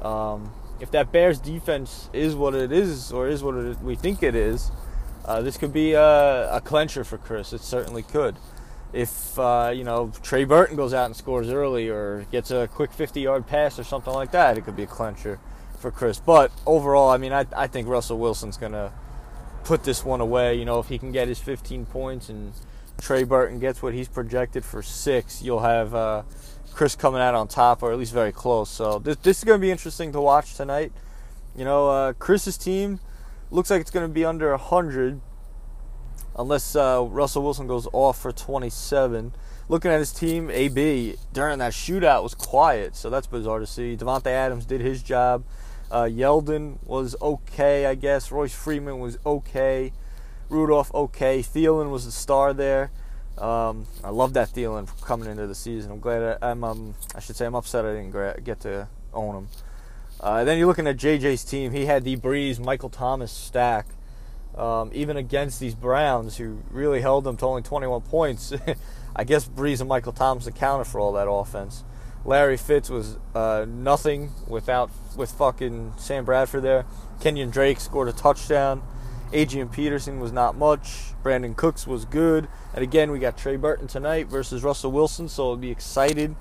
Um, 0.03 0.53
if 0.79 0.91
that 0.93 1.11
Bears 1.11 1.39
defense 1.41 2.09
is 2.13 2.35
what 2.35 2.55
it 2.55 2.73
is, 2.73 3.11
or 3.11 3.27
is 3.27 3.43
what 3.43 3.57
it, 3.57 3.81
we 3.81 3.97
think 3.97 4.23
it 4.23 4.35
is, 4.35 4.71
uh, 5.25 5.43
this 5.43 5.57
could 5.57 5.73
be 5.73 5.93
a, 5.93 6.55
a, 6.55 6.61
clencher 6.61 7.05
for 7.05 7.19
Chris. 7.19 7.53
It 7.53 7.61
certainly 7.61 8.03
could. 8.03 8.37
If 8.93 9.39
uh, 9.39 9.73
you 9.75 9.85
know 9.85 10.13
Trey 10.23 10.45
Burton 10.45 10.77
goes 10.77 10.95
out 10.95 11.07
and 11.07 11.17
scores 11.17 11.49
early, 11.49 11.89
or 11.89 12.27
gets 12.31 12.51
a 12.51 12.69
quick 12.69 12.93
50-yard 12.93 13.47
pass, 13.47 13.79
or 13.79 13.85
something 13.85 14.13
like 14.13 14.33
that, 14.33 14.59
it 14.59 14.65
could 14.65 14.77
be 14.77 14.83
a 14.85 14.89
clencher 14.89 15.39
for 15.79 15.91
Chris. 15.91 16.19
But 16.19 16.53
overall, 16.67 17.11
I 17.11 17.17
mean, 17.17 17.33
I, 17.33 17.47
I 17.57 17.67
think 17.67 17.89
Russell 17.89 18.19
Wilson's 18.19 18.57
going 18.57 18.73
to 18.73 18.93
put 19.65 19.85
this 19.85 20.05
one 20.05 20.21
away. 20.21 20.55
You 20.57 20.65
know, 20.65 20.79
if 20.79 20.89
he 20.89 20.99
can 20.99 21.13
get 21.13 21.29
his 21.29 21.39
15 21.39 21.87
points 21.87 22.29
and 22.29 22.53
Trey 23.01 23.25
Burton 23.25 23.59
gets 23.59 23.83
what 23.83 23.95
he's 23.95 24.09
projected 24.09 24.65
for 24.65 24.83
six, 24.83 25.43
you'll 25.43 25.61
have 25.61 25.95
uh, 25.95 26.23
Chris 26.73 26.95
coming 26.95 27.21
out 27.21 27.35
on 27.35 27.49
top, 27.49 27.83
or 27.83 27.93
at 27.93 27.99
least 27.99 28.13
very 28.13 28.33
close. 28.33 28.71
So 28.71 28.99
this, 28.99 29.17
this 29.19 29.39
is 29.39 29.45
going 29.45 29.61
to 29.61 29.63
be 29.63 29.71
interesting 29.71 30.13
to 30.13 30.21
watch 30.21 30.55
tonight. 30.55 30.93
You 31.57 31.65
know, 31.65 31.89
uh, 31.89 32.13
Chris's 32.15 32.57
team 32.57 33.01
looks 33.51 33.71
like 33.71 33.81
it's 33.81 33.91
going 33.91 34.07
to 34.07 34.13
be 34.13 34.25
under 34.25 34.51
100 34.51 35.21
unless 36.37 36.77
uh, 36.77 37.05
Russell 37.09 37.43
Wilson 37.43 37.67
goes 37.67 37.89
off 37.93 38.21
for 38.21 38.33
27. 38.33 39.35
Looking 39.69 39.91
at 39.91 39.99
his 39.99 40.13
team, 40.13 40.51
AB 40.51 41.17
during 41.33 41.59
that 41.59 41.73
shootout 41.73 42.23
was 42.23 42.35
quiet, 42.35 42.97
so 42.97 43.09
that's 43.09 43.27
bizarre 43.27 43.61
to 43.61 43.67
see. 43.67 43.97
Davante 43.97 44.27
Adams 44.27 44.67
did 44.67 44.81
his 44.81 45.03
job. 45.03 45.45
Uh, 45.91 46.05
Yeldon 46.05 46.79
was 46.85 47.17
okay, 47.21 47.87
I 47.87 47.95
guess. 47.95 48.31
Royce 48.31 48.55
Freeman 48.55 49.01
was 49.01 49.19
okay. 49.27 49.93
Rudolph 50.49 50.95
okay. 50.95 51.41
Thielen 51.41 51.91
was 51.91 52.05
the 52.05 52.13
star 52.13 52.53
there. 52.53 52.91
Um, 53.39 53.87
I 54.05 54.11
love 54.11 54.35
that 54.35 54.51
Thielen 54.51 54.89
coming 55.03 55.31
into 55.31 55.47
the 55.47 55.55
season. 55.55 55.91
I'm 55.91 56.01
glad 56.01 56.39
I, 56.43 56.51
am 56.51 56.63
um, 56.63 56.95
I 57.15 57.21
should 57.21 57.37
say 57.37 57.47
I'm 57.47 57.55
upset 57.55 57.85
I 57.85 57.95
didn't 57.95 58.45
get 58.45 58.61
to 58.61 58.89
own 59.15 59.37
him. 59.37 59.49
Uh, 60.21 60.45
then 60.45 60.59
you're 60.59 60.67
looking 60.67 60.87
at 60.87 60.97
JJ's 60.97 61.45
team. 61.45 61.73
He 61.73 61.87
had 61.87 62.05
the 62.05 62.17
Brees, 62.17 62.61
Michael 62.61 62.91
Thomas 62.91 63.33
stack. 63.33 63.87
Um, 64.55 64.91
even 64.93 65.17
against 65.17 65.61
these 65.61 65.75
Browns, 65.75 66.37
who 66.37 66.59
really 66.71 67.01
held 67.01 67.25
them 67.25 67.37
to 67.39 67.47
only 67.47 67.63
21 67.63 68.03
points, 68.03 68.53
I 69.17 69.25
guess 69.25 69.49
Brees 69.49 69.81
and 69.81 69.89
Michael 69.89 70.13
Thomas 70.13 70.47
accounted 70.47 70.87
for 70.87 71.01
all 71.01 71.13
that 71.13 71.31
offense. 71.31 71.85
Larry 72.25 72.57
Fitz 72.57 72.91
was 72.91 73.19
uh, 73.35 73.65
nothing 73.69 74.33
without 74.47 74.91
with 75.17 75.33
fucking 75.33 75.95
Sam 75.97 76.25
Bradford 76.25 76.63
there. 76.63 76.85
Kenyan 77.21 77.51
Drake 77.51 77.81
scored 77.81 78.09
a 78.09 78.13
touchdown. 78.13 78.83
Adrian 79.33 79.69
Peterson 79.69 80.19
was 80.19 80.33
not 80.33 80.57
much. 80.57 81.13
Brandin 81.23 81.57
Cooks 81.57 81.87
was 81.87 82.05
good. 82.05 82.49
And 82.75 82.83
again, 82.83 83.11
we 83.11 83.19
got 83.19 83.39
Trey 83.39 83.57
Burton 83.57 83.87
tonight 83.87 84.27
versus 84.27 84.63
Russell 84.63 84.91
Wilson, 84.91 85.29
so 85.29 85.51
I'll 85.51 85.57
be 85.57 85.71
excited 85.71 86.35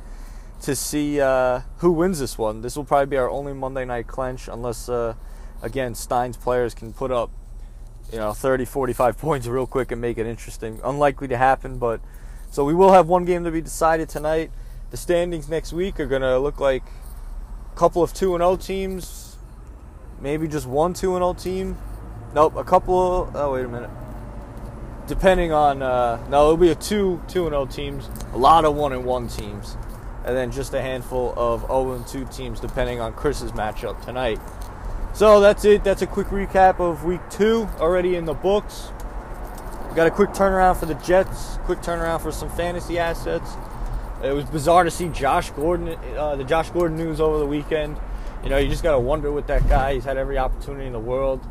to 0.61 0.75
see 0.75 1.21
uh, 1.21 1.61
who 1.77 1.91
wins 1.91 2.19
this 2.19 2.37
one. 2.37 2.61
This 2.61 2.75
will 2.75 2.83
probably 2.83 3.05
be 3.05 3.17
our 3.17 3.29
only 3.29 3.53
Monday 3.53 3.85
night 3.85 4.07
clench, 4.07 4.47
unless, 4.47 4.89
uh, 4.89 5.13
again, 5.61 5.95
Stein's 5.95 6.35
players 6.35 6.73
can 6.73 6.91
put 6.91 7.11
up, 7.11 7.29
you 8.11 8.17
know, 8.17 8.33
30, 8.33 8.65
45 8.65 9.17
points 9.19 9.47
real 9.47 9.67
quick 9.67 9.91
and 9.91 10.01
make 10.01 10.17
it 10.17 10.25
interesting. 10.25 10.79
Unlikely 10.83 11.27
to 11.27 11.37
happen, 11.37 11.77
but 11.77 12.01
so 12.51 12.65
we 12.65 12.73
will 12.73 12.91
have 12.91 13.07
one 13.07 13.25
game 13.25 13.43
to 13.43 13.51
be 13.51 13.61
decided 13.61 14.09
tonight. 14.09 14.51
The 14.91 14.97
standings 14.97 15.47
next 15.47 15.71
week 15.71 15.99
are 15.99 16.07
going 16.07 16.23
to 16.23 16.39
look 16.39 16.59
like 16.59 16.81
a 17.71 17.77
couple 17.77 18.01
of 18.01 18.11
2 18.11 18.33
and 18.33 18.41
0 18.41 18.55
teams, 18.55 19.37
maybe 20.19 20.47
just 20.47 20.65
one 20.65 20.95
2 20.95 21.15
and 21.15 21.21
0 21.21 21.33
team. 21.33 21.77
Nope, 22.33 22.55
a 22.55 22.63
couple. 22.63 23.23
Of, 23.23 23.35
oh, 23.35 23.53
wait 23.53 23.65
a 23.65 23.67
minute. 23.67 23.91
Depending 25.05 25.51
on 25.51 25.83
uh, 25.83 26.17
no, 26.29 26.45
it'll 26.45 26.57
be 26.57 26.71
a 26.71 26.75
two 26.75 27.21
2 27.27 27.45
and 27.45 27.53
0 27.53 27.65
teams, 27.67 28.09
a 28.33 28.37
lot 28.37 28.65
of 28.65 28.75
1 28.75 28.93
and 28.93 29.05
1 29.05 29.27
teams, 29.27 29.77
and 30.25 30.35
then 30.35 30.51
just 30.51 30.73
a 30.73 30.81
handful 30.81 31.35
of 31.37 31.61
0 31.61 31.91
and 31.93 32.07
2 32.07 32.25
teams 32.25 32.59
depending 32.59 32.99
on 32.99 33.13
Chris's 33.13 33.51
matchup 33.51 34.03
tonight. 34.03 34.39
So 35.13 35.39
that's 35.39 35.65
it. 35.65 35.83
That's 35.83 36.01
a 36.01 36.07
quick 36.07 36.27
recap 36.27 36.79
of 36.79 37.03
week 37.05 37.21
2 37.29 37.69
already 37.79 38.15
in 38.15 38.25
the 38.25 38.33
books. 38.33 38.89
We 39.87 39.95
got 39.95 40.07
a 40.07 40.11
quick 40.11 40.31
turnaround 40.31 40.77
for 40.77 40.87
the 40.87 40.95
Jets, 40.95 41.57
quick 41.65 41.79
turnaround 41.79 42.21
for 42.21 42.31
some 42.31 42.49
fantasy 42.49 42.97
assets. 42.97 43.51
It 44.23 44.33
was 44.33 44.45
bizarre 44.45 44.83
to 44.83 44.91
see 44.91 45.07
Josh 45.09 45.49
Gordon, 45.51 45.97
uh, 46.17 46.35
the 46.35 46.43
Josh 46.43 46.69
Gordon 46.71 46.97
news 46.97 47.21
over 47.21 47.39
the 47.39 47.45
weekend. 47.45 47.97
You 48.43 48.49
know, 48.49 48.57
you 48.57 48.69
just 48.69 48.83
got 48.83 48.91
to 48.91 48.99
wonder 48.99 49.31
with 49.31 49.47
that 49.47 49.67
guy. 49.69 49.93
He's 49.93 50.03
had 50.03 50.17
every 50.17 50.37
opportunity 50.37 50.85
in 50.85 50.93
the 50.93 50.99
world. 50.99 51.41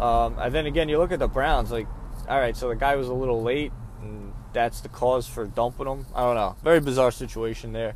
Um, 0.00 0.38
and 0.38 0.54
then 0.54 0.66
again, 0.66 0.88
you 0.88 0.98
look 0.98 1.12
at 1.12 1.18
the 1.18 1.28
Browns, 1.28 1.70
like, 1.70 1.86
all 2.28 2.38
right, 2.38 2.56
so 2.56 2.68
the 2.68 2.76
guy 2.76 2.96
was 2.96 3.08
a 3.08 3.14
little 3.14 3.42
late, 3.42 3.72
and 4.02 4.32
that's 4.52 4.80
the 4.80 4.88
cause 4.88 5.26
for 5.26 5.46
dumping 5.46 5.86
him. 5.86 6.06
I 6.14 6.22
don't 6.22 6.34
know. 6.34 6.56
Very 6.62 6.80
bizarre 6.80 7.10
situation 7.10 7.72
there. 7.72 7.94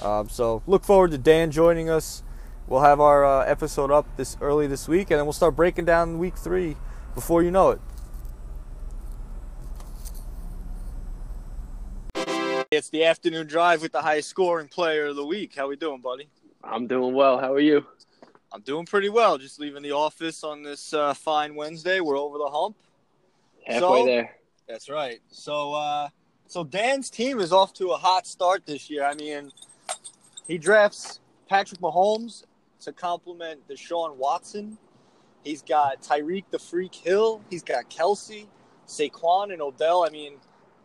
Um, 0.00 0.28
so 0.28 0.62
look 0.66 0.84
forward 0.84 1.10
to 1.12 1.18
Dan 1.18 1.50
joining 1.50 1.90
us. 1.90 2.22
We'll 2.66 2.82
have 2.82 3.00
our 3.00 3.24
uh, 3.24 3.44
episode 3.44 3.90
up 3.90 4.06
this 4.16 4.36
early 4.40 4.66
this 4.66 4.88
week, 4.88 5.10
and 5.10 5.18
then 5.18 5.24
we'll 5.24 5.32
start 5.32 5.56
breaking 5.56 5.86
down 5.86 6.18
week 6.18 6.36
three 6.36 6.76
before 7.14 7.42
you 7.42 7.50
know 7.50 7.70
it. 7.70 7.80
It's 12.70 12.90
the 12.90 13.04
afternoon 13.04 13.46
drive 13.46 13.80
with 13.80 13.92
the 13.92 14.02
highest 14.02 14.28
scoring 14.28 14.68
player 14.68 15.06
of 15.06 15.16
the 15.16 15.24
week. 15.24 15.54
How 15.56 15.68
we 15.68 15.76
doing, 15.76 16.02
buddy? 16.02 16.28
I'm 16.62 16.86
doing 16.86 17.14
well. 17.14 17.38
How 17.38 17.54
are 17.54 17.60
you? 17.60 17.86
I'm 18.52 18.60
doing 18.60 18.84
pretty 18.84 19.08
well. 19.08 19.38
Just 19.38 19.58
leaving 19.58 19.82
the 19.82 19.92
office 19.92 20.44
on 20.44 20.62
this 20.62 20.92
uh, 20.92 21.14
fine 21.14 21.54
Wednesday. 21.54 22.00
We're 22.00 22.18
over 22.18 22.36
the 22.36 22.50
hump. 22.50 22.76
Halfway 23.66 23.80
So- 23.80 24.04
there. 24.04 24.34
That's 24.68 24.90
right. 24.90 25.18
So, 25.30 25.72
uh, 25.72 26.10
so 26.46 26.62
Dan's 26.62 27.08
team 27.08 27.40
is 27.40 27.54
off 27.54 27.72
to 27.72 27.92
a 27.92 27.96
hot 27.96 28.26
start 28.26 28.66
this 28.66 28.90
year. 28.90 29.02
I 29.02 29.14
mean, 29.14 29.50
he 30.46 30.58
drafts 30.58 31.20
Patrick 31.48 31.80
Mahomes 31.80 32.44
to 32.80 32.92
complement 32.92 33.66
Deshaun 33.66 34.14
Watson. 34.16 34.76
He's 35.42 35.62
got 35.62 36.02
Tyreek 36.02 36.44
the 36.50 36.58
Freak 36.58 36.94
Hill. 36.94 37.40
He's 37.48 37.62
got 37.62 37.88
Kelce, 37.88 38.44
Saquon, 38.86 39.54
and 39.54 39.62
Odell. 39.62 40.04
I 40.04 40.10
mean, 40.10 40.34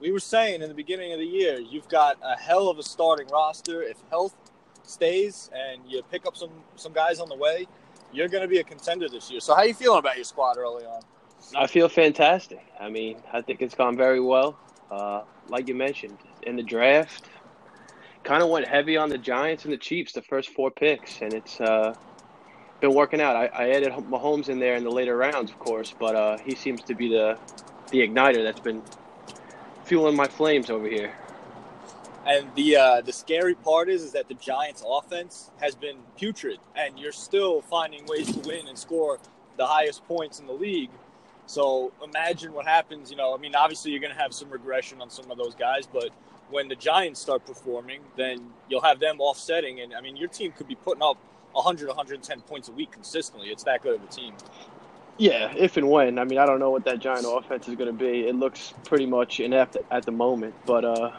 we 0.04 0.12
were 0.12 0.20
saying 0.20 0.62
in 0.62 0.68
the 0.68 0.76
beginning 0.76 1.14
of 1.14 1.20
the 1.20 1.26
year, 1.26 1.58
you've 1.60 1.88
got 1.88 2.18
a 2.22 2.38
hell 2.38 2.68
of 2.68 2.78
a 2.78 2.84
starting 2.84 3.26
roster. 3.28 3.82
If 3.82 3.98
health 4.10 4.36
stays 4.84 5.50
and 5.56 5.82
you 5.90 6.04
pick 6.12 6.26
up 6.28 6.36
some 6.36 6.50
some 6.76 6.92
guys 6.92 7.22
on 7.22 7.30
the 7.30 7.38
way, 7.38 7.66
you're 8.12 8.28
going 8.28 8.44
to 8.44 8.50
be 8.50 8.60
a 8.60 8.64
contender 8.66 9.08
this 9.08 9.32
year. 9.32 9.40
So, 9.40 9.56
how 9.56 9.64
you 9.64 9.74
feeling 9.74 10.00
about 10.00 10.18
your 10.18 10.26
squad 10.26 10.58
early 10.58 10.84
on? 10.84 11.02
I 11.56 11.68
feel 11.68 11.88
fantastic. 11.88 12.66
I 12.80 12.90
mean, 12.90 13.24
I 13.32 13.42
think 13.42 13.62
it's 13.62 13.76
gone 13.76 13.96
very 13.96 14.20
well. 14.20 14.60
Uh, 14.92 15.22
like 15.48 15.70
you 15.70 15.74
mentioned, 15.74 16.18
in 16.44 16.58
the 16.58 16.64
draft, 16.64 17.30
kind 18.24 18.44
of 18.44 18.50
went 18.50 18.68
heavy 18.68 18.98
on 18.98 19.08
the 19.08 19.18
Giants 19.18 19.64
and 19.64 19.72
the 19.72 19.78
Chiefs, 19.78 20.12
the 20.12 20.22
first 20.22 20.50
four 20.50 20.70
picks, 20.70 21.22
and 21.22 21.34
it's 21.34 21.62
uh, 21.62 21.96
been 22.82 22.94
working 22.94 23.22
out. 23.22 23.38
I, 23.38 23.46
I 23.46 23.70
added 23.70 23.94
Mahomes 23.94 24.50
in 24.50 24.60
there 24.60 24.76
in 24.76 24.84
the 24.84 24.92
later 24.92 25.16
rounds, 25.16 25.50
of 25.50 25.60
course, 25.60 25.94
but 25.98 26.14
uh, 26.14 26.38
he 26.40 26.56
seems 26.56 26.84
to 26.84 26.94
be 26.94 27.08
the 27.08 27.38
the 27.92 28.00
igniter 28.00 28.44
that's 28.44 28.60
been 28.60 28.82
fueling 29.86 30.16
my 30.16 30.28
flames 30.28 30.70
over 30.70 30.88
here. 30.88 31.14
And 32.26 32.48
the 32.56 32.78
uh, 32.78 33.02
the 33.02 33.12
scary 33.12 33.54
part 33.54 33.90
is 33.90 34.02
is 34.02 34.14
that 34.14 34.30
the 34.30 34.34
Giants' 34.36 34.84
offense 34.88 35.52
has 35.60 35.76
been 35.76 35.98
putrid, 36.18 36.60
and 36.76 36.98
you're 36.98 37.12
still 37.12 37.62
finding 37.62 38.06
ways 38.06 38.32
to 38.32 38.40
win 38.48 38.68
and 38.68 38.78
score 38.78 39.20
the 39.58 39.68
highest 39.68 40.08
points 40.08 40.40
in 40.40 40.48
the 40.48 40.54
league. 40.54 40.90
So 41.46 41.92
imagine 42.02 42.54
what 42.54 42.66
happens. 42.66 43.12
You 43.12 43.18
know, 43.18 43.36
I 43.36 43.38
mean, 43.38 43.56
obviously 43.56 43.92
you're 43.92 44.00
going 44.00 44.14
to 44.14 44.20
have 44.20 44.34
some 44.34 44.50
regression 44.50 45.02
on 45.02 45.10
some 45.10 45.30
of 45.32 45.38
those 45.38 45.54
guys, 45.54 45.86
but 45.86 46.12
when 46.50 46.70
the 46.70 46.76
Giants 46.76 47.20
start 47.20 47.46
performing, 47.46 48.02
then 48.16 48.52
you'll 48.70 48.82
have 48.82 49.00
them 49.00 49.20
offsetting, 49.20 49.82
and 49.82 49.94
I 49.94 50.00
mean, 50.00 50.16
your 50.16 50.30
team 50.30 50.54
could 50.54 50.68
be 50.68 50.76
putting 50.76 51.04
up 51.04 51.18
100, 51.52 51.88
110 51.88 52.42
points 52.42 52.70
a 52.70 52.72
week 52.72 52.92
consistently. 52.92 53.50
It's 53.50 53.64
that 53.64 53.82
good 53.82 53.96
of 53.96 54.04
a 54.04 54.08
team. 54.08 54.34
Yeah, 55.18 55.54
if 55.56 55.78
and 55.78 55.90
when. 55.90 56.18
I 56.18 56.24
mean, 56.24 56.40
I 56.40 56.46
don't 56.46 56.60
know 56.60 56.72
what 56.72 56.86
that 56.86 57.00
Giant 57.00 57.26
offense 57.28 57.68
is 57.68 57.76
going 57.76 57.88
to 57.88 57.94
be. 57.94 58.28
It 58.28 58.36
looks 58.36 58.74
pretty 58.84 59.06
much 59.06 59.40
inept 59.40 59.78
at 59.92 60.06
the 60.06 60.12
moment, 60.12 60.56
but 60.66 60.84
uh, 60.84 61.12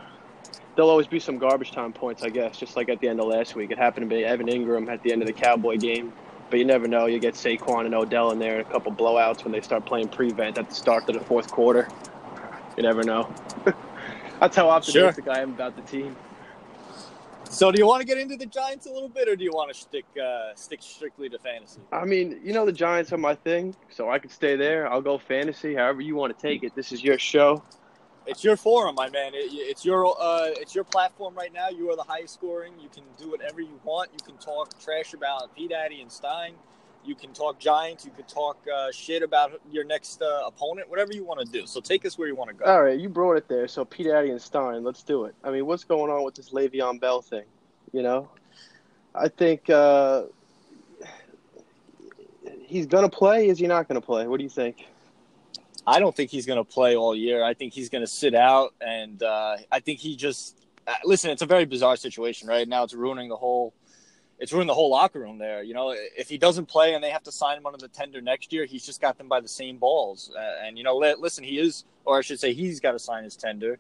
there'll 0.74 0.90
always 0.90 1.06
be 1.06 1.20
some 1.20 1.38
garbage 1.38 1.70
time 1.70 1.92
points, 1.92 2.22
I 2.22 2.28
guess, 2.28 2.58
just 2.58 2.76
like 2.76 2.88
at 2.88 3.00
the 3.00 3.08
end 3.08 3.20
of 3.20 3.26
last 3.26 3.54
week. 3.54 3.70
It 3.70 3.78
happened 3.78 4.10
to 4.10 4.16
be 4.16 4.24
Evan 4.24 4.48
Engram 4.48 4.88
at 4.88 5.02
the 5.02 5.12
end 5.12 5.22
of 5.22 5.28
the 5.28 5.32
Cowboy 5.32 5.76
game, 5.76 6.12
but 6.50 6.58
you 6.58 6.64
never 6.64 6.88
know. 6.88 7.06
You 7.06 7.20
get 7.20 7.34
Saquon 7.34 7.86
and 7.86 7.94
Odell 7.94 8.32
in 8.32 8.40
there 8.40 8.58
and 8.58 8.66
a 8.66 8.70
couple 8.70 8.92
blowouts 8.92 9.44
when 9.44 9.52
they 9.52 9.60
start 9.60 9.86
playing 9.86 10.08
prevent 10.08 10.58
at 10.58 10.68
the 10.68 10.74
start 10.74 11.08
of 11.08 11.14
the 11.14 11.24
fourth 11.24 11.50
quarter. 11.50 11.88
You 12.76 12.82
never 12.82 13.04
know. 13.04 13.32
That's 14.40 14.56
how 14.56 14.68
optimistic 14.70 15.28
I 15.28 15.40
am 15.40 15.50
about 15.50 15.76
the 15.76 15.82
team. 15.82 16.16
So, 17.54 17.70
do 17.70 17.78
you 17.78 17.86
want 17.86 18.00
to 18.00 18.06
get 18.06 18.18
into 18.18 18.36
the 18.36 18.46
Giants 18.46 18.86
a 18.86 18.90
little 18.90 19.08
bit, 19.08 19.28
or 19.28 19.36
do 19.36 19.44
you 19.44 19.52
want 19.52 19.72
to 19.72 19.78
stick 19.78 20.04
uh, 20.20 20.56
stick 20.56 20.80
strictly 20.82 21.28
to 21.28 21.38
fantasy? 21.38 21.80
I 21.92 22.04
mean, 22.04 22.40
you 22.42 22.52
know, 22.52 22.66
the 22.66 22.72
Giants 22.72 23.12
are 23.12 23.16
my 23.16 23.36
thing, 23.36 23.76
so 23.90 24.10
I 24.10 24.18
could 24.18 24.32
stay 24.32 24.56
there. 24.56 24.90
I'll 24.90 25.00
go 25.00 25.18
fantasy, 25.18 25.76
however 25.76 26.00
you 26.00 26.16
want 26.16 26.36
to 26.36 26.42
take 26.42 26.64
it. 26.64 26.74
This 26.74 26.90
is 26.90 27.04
your 27.04 27.16
show. 27.16 27.62
It's 28.26 28.42
your 28.42 28.56
forum, 28.56 28.96
my 28.96 29.08
man. 29.08 29.34
It, 29.34 29.52
it's 29.52 29.84
your 29.84 30.04
uh, 30.20 30.48
it's 30.56 30.74
your 30.74 30.82
platform 30.82 31.36
right 31.36 31.52
now. 31.54 31.68
You 31.68 31.90
are 31.90 31.96
the 31.96 32.02
highest 32.02 32.34
scoring. 32.34 32.72
You 32.82 32.88
can 32.88 33.04
do 33.18 33.30
whatever 33.30 33.60
you 33.60 33.78
want. 33.84 34.10
You 34.12 34.24
can 34.26 34.36
talk 34.38 34.76
trash 34.82 35.14
about 35.14 35.54
P 35.54 35.68
Daddy 35.68 36.00
and 36.00 36.10
Stein. 36.10 36.54
You 37.04 37.14
can 37.14 37.32
talk 37.32 37.58
Giants. 37.58 38.04
You 38.04 38.10
can 38.12 38.24
talk 38.24 38.56
uh, 38.72 38.90
shit 38.92 39.22
about 39.22 39.60
your 39.70 39.84
next 39.84 40.22
uh, 40.22 40.42
opponent. 40.46 40.88
Whatever 40.88 41.12
you 41.12 41.24
want 41.24 41.40
to 41.40 41.46
do. 41.46 41.66
So 41.66 41.80
take 41.80 42.04
us 42.06 42.16
where 42.16 42.28
you 42.28 42.34
want 42.34 42.50
to 42.50 42.56
go. 42.56 42.64
All 42.64 42.82
right, 42.82 42.98
you 42.98 43.08
brought 43.08 43.36
it 43.36 43.48
there. 43.48 43.68
So 43.68 43.84
Pete 43.84 44.06
Addy 44.06 44.30
and 44.30 44.40
Stein, 44.40 44.84
let's 44.84 45.02
do 45.02 45.24
it. 45.24 45.34
I 45.44 45.50
mean, 45.50 45.66
what's 45.66 45.84
going 45.84 46.10
on 46.10 46.24
with 46.24 46.34
this 46.34 46.50
Le'Veon 46.50 47.00
Bell 47.00 47.22
thing? 47.22 47.44
You 47.92 48.02
know, 48.02 48.28
I 49.14 49.28
think 49.28 49.70
uh, 49.70 50.24
he's 52.66 52.86
gonna 52.86 53.08
play. 53.08 53.48
Is 53.48 53.58
he 53.58 53.66
not 53.66 53.86
gonna 53.88 54.00
play? 54.00 54.26
What 54.26 54.38
do 54.38 54.42
you 54.42 54.50
think? 54.50 54.86
I 55.86 56.00
don't 56.00 56.14
think 56.14 56.30
he's 56.30 56.46
going 56.46 56.56
to 56.56 56.64
play 56.64 56.96
all 56.96 57.14
year. 57.14 57.44
I 57.44 57.54
think 57.54 57.72
he's 57.72 57.88
going 57.88 58.02
to 58.02 58.10
sit 58.10 58.34
out, 58.34 58.74
and 58.80 59.22
uh, 59.22 59.56
I 59.70 59.80
think 59.80 59.98
he 59.98 60.16
just 60.16 60.58
uh, 60.86 60.94
listen. 61.04 61.30
It's 61.30 61.42
a 61.42 61.46
very 61.46 61.66
bizarre 61.66 61.96
situation 61.96 62.48
right 62.48 62.66
now. 62.66 62.84
It's 62.84 62.94
ruining 62.94 63.28
the 63.28 63.36
whole. 63.36 63.74
It's 64.44 64.52
ruined 64.52 64.68
the 64.68 64.74
whole 64.74 64.90
locker 64.90 65.20
room 65.20 65.38
there. 65.38 65.62
You 65.62 65.72
know, 65.72 65.96
if 65.96 66.28
he 66.28 66.36
doesn't 66.36 66.66
play 66.66 66.92
and 66.92 67.02
they 67.02 67.08
have 67.08 67.22
to 67.22 67.32
sign 67.32 67.56
him 67.56 67.64
under 67.64 67.78
the 67.78 67.88
tender 67.88 68.20
next 68.20 68.52
year, 68.52 68.66
he's 68.66 68.84
just 68.84 69.00
got 69.00 69.16
them 69.16 69.26
by 69.26 69.40
the 69.40 69.48
same 69.48 69.78
balls. 69.78 70.30
Uh, 70.36 70.66
and 70.66 70.76
you 70.76 70.84
know, 70.84 70.98
li- 70.98 71.14
listen, 71.18 71.42
he 71.42 71.58
is, 71.58 71.84
or 72.04 72.18
I 72.18 72.20
should 72.20 72.38
say, 72.38 72.52
he's 72.52 72.78
got 72.78 72.92
to 72.92 72.98
sign 72.98 73.24
his 73.24 73.36
tender. 73.36 73.78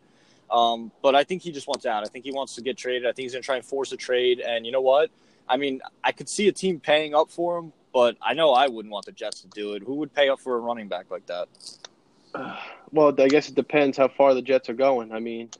Um, 0.50 0.90
but 1.02 1.14
I 1.14 1.22
think 1.22 1.42
he 1.42 1.52
just 1.52 1.68
wants 1.68 1.84
out. 1.84 2.02
I 2.02 2.06
think 2.06 2.24
he 2.24 2.32
wants 2.32 2.54
to 2.54 2.62
get 2.62 2.78
traded. 2.78 3.04
I 3.04 3.12
think 3.12 3.24
he's 3.24 3.32
going 3.32 3.42
to 3.42 3.46
try 3.46 3.56
and 3.56 3.64
force 3.64 3.92
a 3.92 3.98
trade. 3.98 4.40
And 4.40 4.64
you 4.64 4.72
know 4.72 4.80
what? 4.80 5.10
I 5.46 5.58
mean, 5.58 5.82
I 6.02 6.12
could 6.12 6.30
see 6.30 6.48
a 6.48 6.52
team 6.52 6.80
paying 6.80 7.14
up 7.14 7.30
for 7.30 7.58
him, 7.58 7.74
but 7.92 8.16
I 8.22 8.32
know 8.32 8.54
I 8.54 8.68
wouldn't 8.68 8.90
want 8.90 9.04
the 9.04 9.12
Jets 9.12 9.42
to 9.42 9.48
do 9.48 9.74
it. 9.74 9.82
Who 9.82 9.96
would 9.96 10.14
pay 10.14 10.30
up 10.30 10.40
for 10.40 10.56
a 10.56 10.60
running 10.60 10.88
back 10.88 11.10
like 11.10 11.26
that? 11.26 11.48
Well, 12.90 13.12
I 13.18 13.26
guess 13.26 13.48
it 13.48 13.56
depends 13.56 13.98
how 13.98 14.06
far 14.06 14.34
the 14.34 14.42
Jets 14.42 14.68
are 14.68 14.74
going. 14.74 15.10
I 15.10 15.18
mean, 15.18 15.50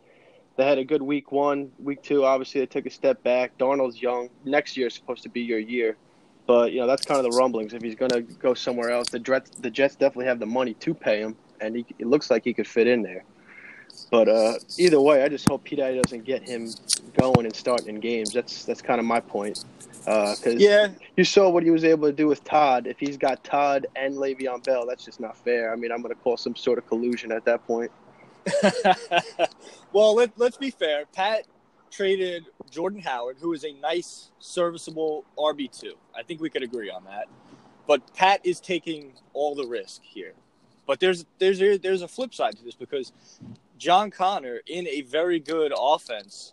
they 0.56 0.64
had 0.64 0.78
a 0.78 0.84
good 0.84 1.02
week 1.02 1.32
one, 1.32 1.72
week 1.78 2.02
two. 2.02 2.24
Obviously, 2.24 2.60
they 2.60 2.66
took 2.66 2.86
a 2.86 2.90
step 2.90 3.22
back. 3.22 3.56
Darnold's 3.58 4.00
young. 4.00 4.30
Next 4.44 4.76
year 4.76 4.86
is 4.86 4.94
supposed 4.94 5.22
to 5.24 5.28
be 5.28 5.40
your 5.40 5.58
year, 5.58 5.96
but 6.46 6.72
you 6.72 6.80
know 6.80 6.86
that's 6.86 7.04
kind 7.04 7.24
of 7.24 7.30
the 7.30 7.36
rumblings. 7.36 7.74
If 7.74 7.82
he's 7.82 7.96
going 7.96 8.10
to 8.10 8.22
go 8.22 8.54
somewhere 8.54 8.90
else, 8.90 9.08
the 9.08 9.18
Jets, 9.18 9.50
the 9.50 9.70
Jets 9.70 9.96
definitely 9.96 10.26
have 10.26 10.38
the 10.38 10.46
money 10.46 10.74
to 10.74 10.94
pay 10.94 11.20
him, 11.20 11.36
and 11.60 11.76
he, 11.76 11.86
it 11.98 12.06
looks 12.06 12.30
like 12.30 12.44
he 12.44 12.54
could 12.54 12.68
fit 12.68 12.86
in 12.86 13.02
there. 13.02 13.24
But 14.10 14.28
uh, 14.28 14.54
either 14.78 15.00
way, 15.00 15.22
I 15.22 15.28
just 15.28 15.48
hope 15.48 15.64
Pete 15.64 15.78
doesn't 15.78 16.24
get 16.24 16.48
him 16.48 16.70
going 17.18 17.46
and 17.46 17.54
starting 17.54 17.88
in 17.88 18.00
games. 18.00 18.32
That's 18.32 18.64
that's 18.64 18.82
kind 18.82 19.00
of 19.00 19.06
my 19.06 19.20
point. 19.20 19.64
Because 20.04 20.56
Yeah, 20.56 20.88
you 21.16 21.24
saw 21.24 21.48
what 21.48 21.62
he 21.62 21.70
was 21.70 21.82
able 21.82 22.08
to 22.08 22.12
do 22.12 22.26
with 22.26 22.44
Todd. 22.44 22.86
If 22.86 22.98
he's 22.98 23.16
got 23.16 23.42
Todd 23.42 23.86
and 23.96 24.14
Le'Veon 24.16 24.62
Bell, 24.62 24.86
that's 24.86 25.04
just 25.04 25.18
not 25.18 25.36
fair. 25.38 25.72
I 25.72 25.76
mean, 25.76 25.90
I'm 25.90 26.02
going 26.02 26.14
to 26.14 26.20
call 26.20 26.36
some 26.36 26.54
sort 26.54 26.78
of 26.78 26.86
collusion 26.86 27.32
at 27.32 27.44
that 27.46 27.66
point. 27.66 27.90
well, 29.92 30.14
let, 30.14 30.32
let's 30.36 30.56
be 30.56 30.70
fair. 30.70 31.04
Pat 31.12 31.46
traded 31.90 32.46
Jordan 32.70 33.00
Howard, 33.00 33.36
who 33.40 33.52
is 33.52 33.64
a 33.64 33.72
nice, 33.74 34.30
serviceable 34.38 35.24
RB2. 35.38 35.92
I 36.16 36.22
think 36.22 36.40
we 36.40 36.50
could 36.50 36.62
agree 36.62 36.90
on 36.90 37.04
that. 37.04 37.26
But 37.86 38.14
Pat 38.14 38.40
is 38.44 38.60
taking 38.60 39.12
all 39.32 39.54
the 39.54 39.66
risk 39.66 40.02
here. 40.02 40.32
But 40.86 41.00
there's 41.00 41.24
there's 41.38 41.58
there's 41.80 42.02
a 42.02 42.08
flip 42.08 42.34
side 42.34 42.56
to 42.56 42.64
this 42.64 42.74
because 42.74 43.12
John 43.78 44.10
Conner 44.10 44.60
in 44.66 44.86
a 44.86 45.02
very 45.02 45.40
good 45.40 45.72
offense 45.76 46.52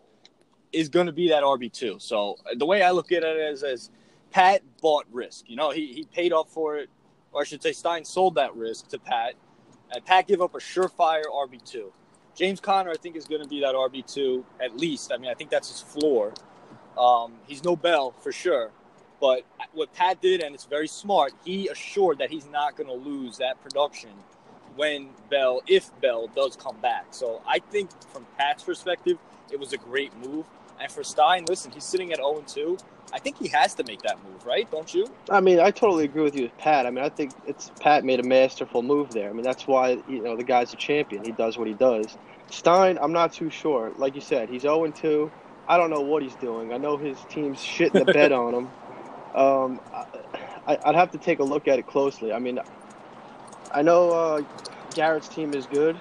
is 0.71 0.89
going 0.89 1.05
to 1.05 1.12
be 1.12 1.29
that 1.29 1.43
RB2. 1.43 2.01
So 2.01 2.38
uh, 2.45 2.55
the 2.57 2.65
way 2.65 2.81
I 2.81 2.91
look 2.91 3.12
at 3.12 3.24
it 3.24 3.38
is 3.38 3.63
as 3.63 3.89
Pat 4.31 4.62
bought 4.81 5.05
risk. 5.12 5.50
You 5.50 5.57
know, 5.57 5.71
he, 5.71 5.88
he 5.88 6.05
paid 6.05 6.31
up 6.31 6.50
for 6.50 6.77
it, 6.77 6.89
or 7.33 7.41
I 7.41 7.43
should 7.43 7.62
say 7.62 7.74
Stein 7.74 8.05
sold 8.05 8.36
that 8.36 8.55
risk 8.55 8.88
to 8.89 9.00
Pat. 9.00 9.33
And 9.93 10.05
Pat 10.05 10.27
gave 10.27 10.41
up 10.41 10.55
a 10.55 10.60
surefire 10.60 11.24
RB2. 11.25 11.91
James 12.36 12.60
Conner, 12.60 12.91
I 12.91 12.95
think, 12.95 13.15
is 13.15 13.25
going 13.25 13.41
to 13.41 13.48
be 13.48 13.60
that 13.62 13.75
RB2 13.75 14.43
at 14.62 14.77
least. 14.77 15.12
I 15.13 15.17
mean, 15.17 15.29
I 15.29 15.33
think 15.33 15.50
that's 15.50 15.69
his 15.69 15.81
floor. 15.81 16.33
Um, 16.98 17.33
he's 17.45 17.63
no 17.63 17.75
Bell 17.75 18.12
for 18.12 18.31
sure. 18.31 18.71
But 19.19 19.43
what 19.74 19.93
Pat 19.93 20.21
did, 20.21 20.41
and 20.41 20.55
it's 20.55 20.65
very 20.65 20.88
smart, 20.88 21.33
he 21.45 21.67
assured 21.67 22.17
that 22.19 22.31
he's 22.31 22.48
not 22.48 22.75
going 22.75 22.88
to 22.88 22.95
lose 22.95 23.38
that 23.38 23.62
production 23.62 24.10
when 24.75 25.10
Bell, 25.29 25.62
if 25.67 25.91
Bell 26.01 26.27
does 26.36 26.55
come 26.55 26.77
back. 26.81 27.07
So 27.12 27.41
I 27.48 27.60
think 27.60 27.89
from 28.12 28.25
Pat's 28.38 28.63
perspective, 28.63 29.17
it 29.51 29.60
was 29.60 29.74
a 29.74 29.77
great 29.77 30.15
move. 30.25 30.45
And 30.79 30.91
for 30.91 31.03
Stein, 31.03 31.45
listen, 31.48 31.71
he's 31.71 31.83
sitting 31.83 32.12
at 32.12 32.17
0 32.17 32.43
2. 32.48 32.77
I 33.13 33.19
think 33.19 33.37
he 33.37 33.47
has 33.49 33.73
to 33.75 33.83
make 33.83 34.01
that 34.03 34.17
move, 34.23 34.45
right? 34.45 34.69
Don't 34.71 34.93
you? 34.93 35.07
I 35.29 35.41
mean, 35.41 35.59
I 35.59 35.71
totally 35.71 36.05
agree 36.05 36.23
with 36.23 36.35
you 36.35 36.43
with 36.43 36.57
Pat. 36.57 36.85
I 36.85 36.91
mean, 36.91 37.03
I 37.03 37.09
think 37.09 37.31
it's 37.45 37.71
Pat 37.79 38.05
made 38.05 38.19
a 38.19 38.23
masterful 38.23 38.81
move 38.81 39.11
there. 39.11 39.29
I 39.29 39.33
mean, 39.33 39.43
that's 39.43 39.67
why 39.67 39.97
you 40.07 40.21
know 40.21 40.35
the 40.35 40.43
guy's 40.43 40.73
a 40.73 40.77
champion. 40.77 41.23
He 41.23 41.31
does 41.31 41.57
what 41.57 41.67
he 41.67 41.73
does. 41.73 42.17
Stein, 42.49 42.97
I'm 43.01 43.13
not 43.13 43.33
too 43.33 43.49
sure. 43.49 43.91
Like 43.97 44.15
you 44.15 44.21
said, 44.21 44.49
he's 44.49 44.63
0 44.63 44.91
2. 44.91 45.31
I 45.67 45.77
don't 45.77 45.89
know 45.89 46.01
what 46.01 46.23
he's 46.23 46.35
doing. 46.35 46.73
I 46.73 46.77
know 46.77 46.97
his 46.97 47.17
team's 47.29 47.59
shitting 47.59 48.05
the 48.05 48.13
bed 48.13 48.31
on 48.31 48.53
him. 48.53 48.69
Um, 49.33 49.79
I, 50.67 50.77
would 50.85 50.95
have 50.95 51.11
to 51.11 51.17
take 51.17 51.39
a 51.39 51.43
look 51.43 51.69
at 51.69 51.79
it 51.79 51.87
closely. 51.87 52.33
I 52.33 52.39
mean, 52.39 52.59
I 53.73 53.81
know 53.81 54.11
uh, 54.11 54.41
Garrett's 54.93 55.29
team 55.29 55.53
is 55.53 55.65
good. 55.67 55.97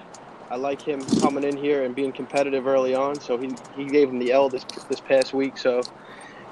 I 0.49 0.57
like 0.57 0.81
him 0.81 1.01
coming 1.21 1.45
in 1.45 1.55
here 1.55 1.85
and 1.85 1.95
being 1.95 2.11
competitive 2.11 2.67
early 2.67 2.93
on. 2.93 3.21
So 3.21 3.37
he, 3.37 3.55
he 3.77 3.85
gave 3.85 4.09
him 4.09 4.19
the 4.19 4.33
L 4.33 4.49
this 4.49 4.65
this 4.89 4.99
past 4.99 5.33
week. 5.33 5.57
So 5.57 5.81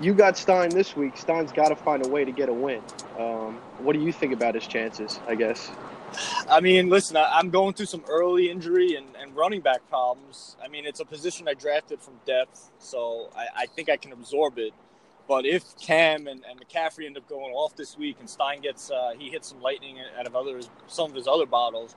you 0.01 0.13
got 0.13 0.37
Stein 0.37 0.69
this 0.69 0.95
week. 0.95 1.17
Stein's 1.17 1.51
got 1.51 1.69
to 1.69 1.75
find 1.75 2.05
a 2.05 2.09
way 2.09 2.23
to 2.25 2.31
get 2.31 2.49
a 2.49 2.53
win. 2.53 2.81
Um, 3.17 3.55
what 3.79 3.93
do 3.93 4.01
you 4.01 4.11
think 4.11 4.33
about 4.33 4.55
his 4.55 4.67
chances? 4.67 5.19
I 5.27 5.35
guess. 5.35 5.71
I 6.49 6.59
mean, 6.59 6.89
listen, 6.89 7.17
I, 7.17 7.39
am 7.39 7.49
going 7.49 7.73
through 7.73 7.85
some 7.85 8.03
early 8.09 8.49
injury 8.49 8.95
and, 8.95 9.07
and 9.15 9.35
running 9.35 9.61
back 9.61 9.87
problems. 9.89 10.55
I 10.63 10.67
mean, 10.67 10.85
it's 10.85 10.99
a 10.99 11.05
position 11.05 11.47
I 11.47 11.53
drafted 11.53 12.01
from 12.01 12.15
depth, 12.25 12.71
so 12.79 13.29
I, 13.35 13.47
I 13.55 13.65
think 13.67 13.89
I 13.89 13.97
can 13.97 14.11
absorb 14.11 14.57
it. 14.57 14.73
But 15.27 15.45
if 15.45 15.77
Cam 15.79 16.27
and, 16.27 16.43
and 16.49 16.59
McCaffrey 16.59 17.05
end 17.05 17.15
up 17.15 17.29
going 17.29 17.53
off 17.53 17.75
this 17.75 17.95
week 17.95 18.17
and 18.19 18.27
Stein 18.27 18.61
gets 18.61 18.89
uh, 18.89 19.11
he 19.17 19.29
hits 19.29 19.49
some 19.49 19.61
lightning 19.61 19.97
out 20.17 20.25
of 20.25 20.35
others 20.35 20.71
some 20.87 21.11
of 21.11 21.15
his 21.15 21.27
other 21.27 21.45
bottles, 21.45 21.95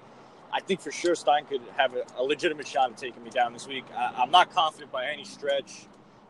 I 0.53 0.61
think 0.61 0.83
for 0.83 0.93
sure 0.93 1.15
Stein 1.15 1.47
could 1.47 1.63
have 1.79 1.95
a, 1.95 2.05
a 2.19 2.23
legitimate 2.23 2.67
shot 2.67 2.91
at 2.91 2.99
taking 2.99 3.25
me 3.25 3.31
down 3.31 3.55
this 3.55 3.67
week. 3.67 3.85
I, 3.97 4.23
am 4.23 4.31
not 4.31 4.53
confident 4.53 4.93
by 4.93 5.07
any 5.07 5.25
stretch. 5.25 5.87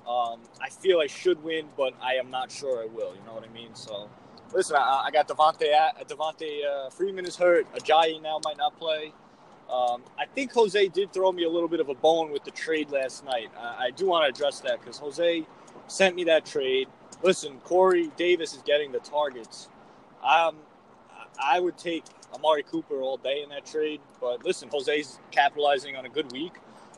Um, 0.09 0.41
I 0.61 0.69
feel 0.71 1.01
I 1.01 1.07
should 1.07 1.43
win, 1.45 1.67
but 1.77 1.95
I 2.03 2.15
am 2.15 2.31
not 2.31 2.51
sure 2.51 2.83
I 2.83 2.87
will. 2.87 3.15
You 3.15 3.23
know 3.27 3.35
what 3.35 3.45
I 3.49 3.53
mean? 3.53 3.75
So 3.75 4.09
listen, 4.53 4.77
I, 4.77 5.05
I 5.07 5.11
got 5.11 5.29
Devonta. 5.29 5.67
Devonta 6.09 6.65
uh, 6.65 6.91
Freeman 6.91 7.27
is 7.27 7.37
hurt. 7.37 7.73
Ajayi 7.75 8.21
now 8.23 8.41
might 8.45 8.57
not 8.59 8.79
play. 8.79 9.13
Um, 9.73 10.03
I 10.19 10.27
think 10.27 10.53
Jose 10.53 10.89
did 10.89 11.13
throw 11.13 11.33
me 11.33 11.45
a 11.45 11.49
little 11.49 11.69
bit 11.69 11.81
of 11.81 11.89
a 11.89 11.95
bone 11.95 12.31
with 12.33 12.45
the 12.45 12.51
trade 12.51 12.91
last 12.91 13.25
night. 13.25 13.51
I, 13.59 13.87
I 13.87 13.91
do 13.91 14.07
want 14.07 14.25
to 14.25 14.37
address 14.39 14.61
that 14.61 14.81
because 14.81 14.99
Jose 14.99 15.47
sent 15.89 16.17
me 16.17 16.25
that 16.25 16.45
trade. 16.45 16.89
Listen, 17.23 17.59
Corey 17.65 18.11
Davis 18.17 18.55
is 18.55 18.63
getting 18.63 18.93
the 18.93 18.99
targets. 18.99 19.69
Um, 20.23 20.57
I 21.43 21.61
would 21.61 21.79
take 21.79 22.05
Amari 22.35 22.63
Cooper 22.65 23.01
all 23.01 23.17
day 23.17 23.43
in 23.43 23.49
that 23.51 23.65
trade, 23.67 24.01
but 24.21 24.45
listen, 24.45 24.69
Jose's 24.71 25.19
capitalizing 25.31 25.97
on 25.97 26.05
a 26.07 26.09
good 26.09 26.31
week. 26.33 26.53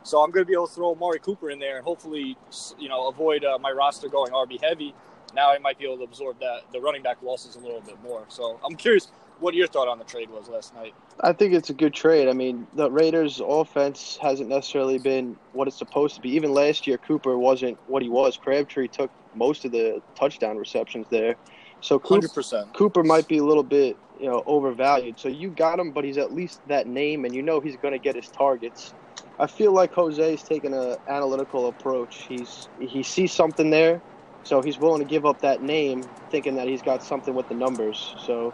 So 0.05 0.23
I'm 0.23 0.31
going 0.31 0.45
to 0.45 0.49
be 0.49 0.55
able 0.55 0.69
to 0.69 0.75
throw 0.75 0.93
Amari 0.93 1.19
Cooper 1.19 1.51
in 1.51 1.59
there 1.59 1.77
and 1.77 1.85
hopefully, 1.85 2.37
you 2.79 2.89
know, 2.89 3.09
avoid 3.09 3.45
uh, 3.45 3.59
my 3.59 3.73
roster 3.73 4.09
going 4.09 4.33
RB 4.33 4.63
heavy 4.63 4.95
now 5.35 5.53
I 5.53 5.59
might 5.59 5.79
be 5.79 5.85
able 5.85 5.99
to 5.99 6.05
absorb 6.05 6.39
that 6.41 6.63
the 6.73 6.81
running 6.81 7.03
back 7.03 7.23
losses 7.23 7.57
a 7.57 7.59
little 7.59 7.81
bit 7.81 8.01
more. 8.03 8.25
So 8.29 8.59
I'm 8.65 8.77
curious 8.77 9.09
what 9.41 9.55
your 9.55 9.67
thought 9.67 9.89
on 9.89 9.99
the 9.99 10.05
trade 10.05 10.31
was 10.31 10.49
last 10.49 10.75
night. 10.75 10.95
I 11.21 11.33
think 11.33 11.55
it's 11.55 11.71
a 11.71 11.75
good 11.75 11.93
trade. 11.93 12.29
I 12.29 12.33
mean, 12.33 12.67
the 12.75 12.91
Raiders' 12.91 13.41
offense 13.45 14.17
hasn't 14.23 14.49
necessarily 14.49 14.99
been 14.99 15.37
what 15.53 15.69
it's 15.69 15.77
supposed 15.77 16.15
to 16.17 16.21
be. 16.21 16.31
Even 16.31 16.53
last 16.53 16.87
year, 16.87 16.99
Cooper 16.99 17.37
wasn't 17.37 17.79
what 17.89 18.03
he 18.03 18.09
was. 18.09 18.37
Crabtree 18.37 18.89
took 18.89 19.11
most 19.35 19.65
of 19.65 19.73
the 19.73 20.01
touchdown 20.15 20.57
receptions 20.57 21.07
there. 21.11 21.35
So 21.81 21.99
Cooper, 21.99 22.29
100%. 22.29 22.73
Cooper 22.73 23.03
might 23.03 23.29
be 23.29 23.39
a 23.39 23.45
little 23.45 23.63
bit, 23.63 23.97
you 24.21 24.27
know, 24.27 24.43
overvalued. 24.47 25.19
So 25.19 25.29
you 25.29 25.51
got 25.51 25.79
him, 25.79 25.91
but 25.91 26.05
he's 26.05 26.17
at 26.17 26.33
least 26.33 26.61
that 26.69 26.87
name, 26.87 27.25
and 27.25 27.35
you 27.35 27.43
know 27.43 27.61
he's 27.61 27.77
going 27.77 27.93
to 27.93 27.99
get 27.99 28.15
his 28.15 28.29
targets. 28.29 28.95
I 29.39 29.47
feel 29.47 29.73
like 29.73 29.93
Jose's 29.93 30.43
taking 30.43 30.75
an 30.75 30.97
analytical 31.09 31.69
approach. 31.69 32.23
He's 32.29 32.69
he 32.81 33.03
sees 33.03 33.33
something 33.33 33.71
there 33.71 34.01
so 34.45 34.61
he's 34.61 34.79
willing 34.79 35.01
to 35.01 35.09
give 35.09 35.25
up 35.27 35.41
that 35.41 35.63
name, 35.63 36.05
thinking 36.31 36.55
that 36.57 36.69
he's 36.69 36.83
got 36.83 37.03
something 37.03 37.35
with 37.35 37.49
the 37.49 37.55
numbers. 37.55 38.15
So 38.25 38.53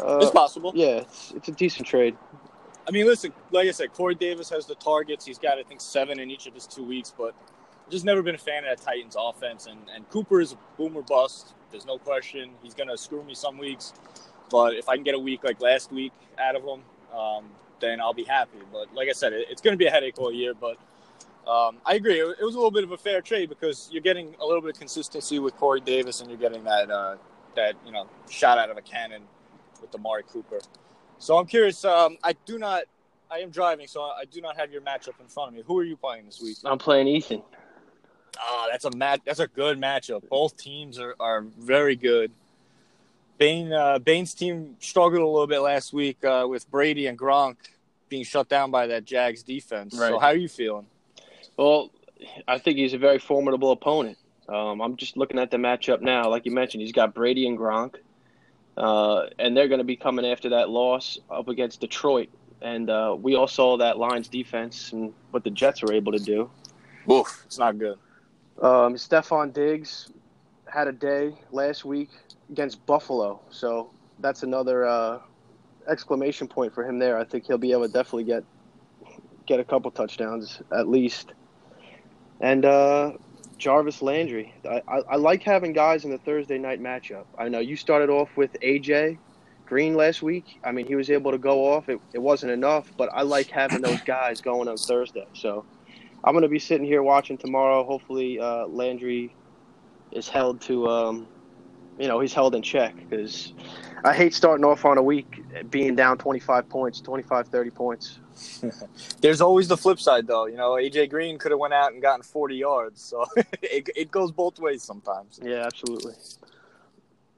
uh, 0.00 0.18
it's 0.22 0.30
possible. 0.30 0.72
Yeah, 0.74 0.98
it's, 0.98 1.32
it's 1.32 1.48
a 1.48 1.52
decent 1.52 1.86
trade. 1.86 2.16
I 2.86 2.92
mean, 2.92 3.06
listen, 3.06 3.32
like 3.50 3.66
I 3.66 3.72
said, 3.72 3.92
Corey 3.92 4.14
Davis 4.14 4.48
has 4.50 4.66
the 4.66 4.76
targets. 4.76 5.26
He's 5.26 5.38
got, 5.38 5.58
I 5.58 5.62
think, 5.64 5.80
seven 5.80 6.20
in 6.20 6.30
each 6.30 6.46
of 6.46 6.54
his 6.54 6.66
two 6.66 6.84
weeks, 6.84 7.12
but 7.16 7.34
I've 7.84 7.90
just 7.90 8.04
never 8.04 8.22
been 8.22 8.34
a 8.34 8.38
fan 8.38 8.64
of 8.64 8.78
that 8.78 8.84
Titans 8.84 9.16
offense. 9.18 9.66
And, 9.66 9.80
and 9.94 10.08
Cooper 10.10 10.40
is 10.40 10.52
a 10.52 10.56
boomer 10.76 11.02
bust. 11.02 11.54
There's 11.70 11.86
no 11.86 11.98
question. 11.98 12.50
He's 12.62 12.74
going 12.74 12.88
to 12.88 12.96
screw 12.96 13.24
me 13.24 13.34
some 13.34 13.58
weeks. 13.58 13.92
But 14.50 14.74
if 14.74 14.88
I 14.88 14.94
can 14.94 15.02
get 15.02 15.14
a 15.14 15.18
week 15.18 15.42
like 15.42 15.60
last 15.60 15.90
week 15.90 16.12
out 16.38 16.54
of 16.54 16.62
him, 16.62 16.82
um, 17.12 17.44
then 17.84 18.00
I'll 18.00 18.14
be 18.14 18.24
happy. 18.24 18.58
But 18.72 18.94
like 18.94 19.08
I 19.08 19.12
said, 19.12 19.32
it, 19.32 19.46
it's 19.50 19.60
going 19.60 19.74
to 19.74 19.78
be 19.78 19.86
a 19.86 19.90
headache 19.90 20.18
all 20.18 20.32
year. 20.32 20.54
But 20.54 20.78
um, 21.46 21.76
I 21.84 21.94
agree. 21.94 22.20
It 22.20 22.40
was 22.40 22.54
a 22.54 22.58
little 22.58 22.70
bit 22.70 22.84
of 22.84 22.92
a 22.92 22.96
fair 22.96 23.20
trade 23.20 23.48
because 23.48 23.88
you're 23.92 24.02
getting 24.02 24.34
a 24.40 24.46
little 24.46 24.62
bit 24.62 24.70
of 24.70 24.78
consistency 24.78 25.38
with 25.38 25.56
Corey 25.56 25.80
Davis, 25.80 26.20
and 26.20 26.30
you're 26.30 26.38
getting 26.38 26.64
that 26.64 26.90
uh, 26.90 27.16
that 27.54 27.74
you 27.84 27.92
know 27.92 28.08
shot 28.30 28.58
out 28.58 28.70
of 28.70 28.76
a 28.76 28.82
cannon 28.82 29.22
with 29.80 29.94
Amari 29.94 30.22
Cooper. 30.24 30.60
So 31.18 31.36
I'm 31.36 31.46
curious. 31.46 31.84
Um, 31.84 32.16
I 32.24 32.34
do 32.44 32.58
not. 32.58 32.84
I 33.30 33.38
am 33.38 33.50
driving, 33.50 33.86
so 33.86 34.02
I 34.02 34.24
do 34.30 34.40
not 34.40 34.56
have 34.56 34.70
your 34.70 34.82
matchup 34.82 35.18
in 35.20 35.26
front 35.26 35.48
of 35.48 35.54
me. 35.54 35.62
Who 35.66 35.78
are 35.78 35.84
you 35.84 35.96
playing 35.96 36.26
this 36.26 36.40
week? 36.40 36.56
I'm 36.64 36.78
playing 36.78 37.08
Ethan. 37.08 37.42
Oh, 38.40 38.68
that's 38.70 38.84
a 38.84 38.96
mat. 38.96 39.20
That's 39.24 39.40
a 39.40 39.46
good 39.46 39.78
matchup. 39.80 40.28
Both 40.28 40.56
teams 40.56 40.98
are, 40.98 41.14
are 41.20 41.42
very 41.58 41.96
good. 41.96 42.30
Bain 43.38 43.72
uh, 43.72 43.98
Bain's 43.98 44.34
team 44.34 44.76
struggled 44.78 45.22
a 45.22 45.26
little 45.26 45.46
bit 45.46 45.60
last 45.60 45.92
week 45.92 46.24
uh, 46.24 46.46
with 46.48 46.70
Brady 46.70 47.06
and 47.06 47.18
Gronk 47.18 47.56
being 48.14 48.24
shut 48.24 48.48
down 48.48 48.70
by 48.70 48.86
that 48.86 49.04
Jags 49.04 49.42
defense. 49.42 49.98
Right. 49.98 50.10
So 50.10 50.20
how 50.20 50.28
are 50.28 50.36
you 50.36 50.48
feeling? 50.48 50.86
Well, 51.56 51.90
I 52.46 52.58
think 52.58 52.78
he's 52.78 52.94
a 52.94 52.98
very 52.98 53.18
formidable 53.18 53.72
opponent. 53.72 54.18
Um, 54.48 54.80
I'm 54.80 54.96
just 54.96 55.16
looking 55.16 55.40
at 55.40 55.50
the 55.50 55.56
matchup 55.56 56.00
now. 56.00 56.30
Like 56.30 56.46
you 56.46 56.52
mentioned, 56.52 56.82
he's 56.82 56.92
got 56.92 57.12
Brady 57.12 57.44
and 57.48 57.58
Gronk, 57.58 57.96
uh, 58.76 59.26
and 59.40 59.56
they're 59.56 59.66
going 59.66 59.80
to 59.80 59.84
be 59.84 59.96
coming 59.96 60.24
after 60.24 60.50
that 60.50 60.70
loss 60.70 61.18
up 61.28 61.48
against 61.48 61.80
Detroit. 61.80 62.28
And 62.62 62.88
uh, 62.88 63.16
we 63.20 63.34
all 63.34 63.48
saw 63.48 63.78
that 63.78 63.98
Lions 63.98 64.28
defense 64.28 64.92
and 64.92 65.12
what 65.32 65.42
the 65.42 65.50
Jets 65.50 65.82
were 65.82 65.92
able 65.92 66.12
to 66.12 66.20
do. 66.20 66.48
Oof, 67.10 67.42
it's 67.46 67.58
not 67.58 67.76
good. 67.78 67.98
Um, 68.62 68.94
Stefon 68.94 69.52
Diggs 69.52 70.12
had 70.66 70.86
a 70.86 70.92
day 70.92 71.34
last 71.50 71.84
week 71.84 72.10
against 72.48 72.86
Buffalo, 72.86 73.40
so 73.50 73.90
that's 74.20 74.44
another 74.44 74.86
uh, 74.86 75.18
exclamation 75.88 76.48
point 76.48 76.74
for 76.74 76.88
him 76.88 76.98
there. 76.98 77.18
I 77.18 77.24
think 77.24 77.46
he'll 77.46 77.58
be 77.58 77.72
able 77.72 77.86
to 77.86 77.92
definitely 77.92 78.24
get 78.24 78.44
get 79.46 79.60
a 79.60 79.64
couple 79.64 79.90
touchdowns 79.90 80.62
at 80.72 80.88
least 80.88 81.34
and 82.40 82.64
uh, 82.64 83.12
Jarvis 83.58 84.02
Landry. 84.02 84.54
I, 84.64 84.82
I, 84.88 84.98
I, 85.12 85.16
like 85.16 85.42
having 85.42 85.72
guys 85.72 86.04
in 86.04 86.10
the 86.10 86.18
Thursday 86.18 86.58
night 86.58 86.80
matchup. 86.80 87.24
I 87.38 87.48
know 87.48 87.60
you 87.60 87.76
started 87.76 88.10
off 88.10 88.28
with 88.36 88.52
AJ 88.60 89.18
Green 89.66 89.94
last 89.94 90.22
week. 90.22 90.60
I 90.62 90.72
mean, 90.72 90.86
he 90.86 90.94
was 90.94 91.10
able 91.10 91.30
to 91.30 91.38
go 91.38 91.72
off. 91.72 91.88
It, 91.88 92.00
it 92.12 92.18
wasn't 92.18 92.52
enough, 92.52 92.92
but 92.96 93.08
I 93.12 93.22
like 93.22 93.48
having 93.48 93.80
those 93.80 94.00
guys 94.02 94.40
going 94.40 94.68
on 94.68 94.76
Thursday. 94.76 95.26
So 95.32 95.64
I'm 96.22 96.34
going 96.34 96.42
to 96.42 96.48
be 96.48 96.58
sitting 96.58 96.86
here 96.86 97.02
watching 97.02 97.38
tomorrow. 97.38 97.84
Hopefully, 97.84 98.38
uh, 98.38 98.66
Landry 98.66 99.34
is 100.12 100.28
held 100.28 100.60
to, 100.62 100.88
um, 100.88 101.26
you 101.98 102.08
know, 102.08 102.20
he's 102.20 102.34
held 102.34 102.54
in 102.54 102.62
check 102.62 102.94
because 103.08 103.54
I 104.04 104.12
hate 104.12 104.34
starting 104.34 104.66
off 104.66 104.84
on 104.84 104.98
a 104.98 105.02
week 105.02 105.42
being 105.70 105.96
down 105.96 106.18
25 106.18 106.68
points, 106.68 107.00
25, 107.00 107.48
30 107.48 107.70
points. 107.70 108.18
There's 109.22 109.40
always 109.40 109.66
the 109.66 109.78
flip 109.78 109.98
side, 109.98 110.26
though. 110.26 110.44
You 110.44 110.58
know, 110.58 110.72
AJ 110.72 111.08
Green 111.08 111.38
could 111.38 111.52
have 111.52 111.58
went 111.58 111.72
out 111.72 111.94
and 111.94 112.02
gotten 112.02 112.22
40 112.22 112.54
yards, 112.54 113.00
so 113.00 113.24
it, 113.62 113.88
it 113.96 114.10
goes 114.10 114.30
both 114.30 114.58
ways 114.58 114.82
sometimes. 114.82 115.40
Yeah, 115.42 115.64
absolutely. 115.64 116.12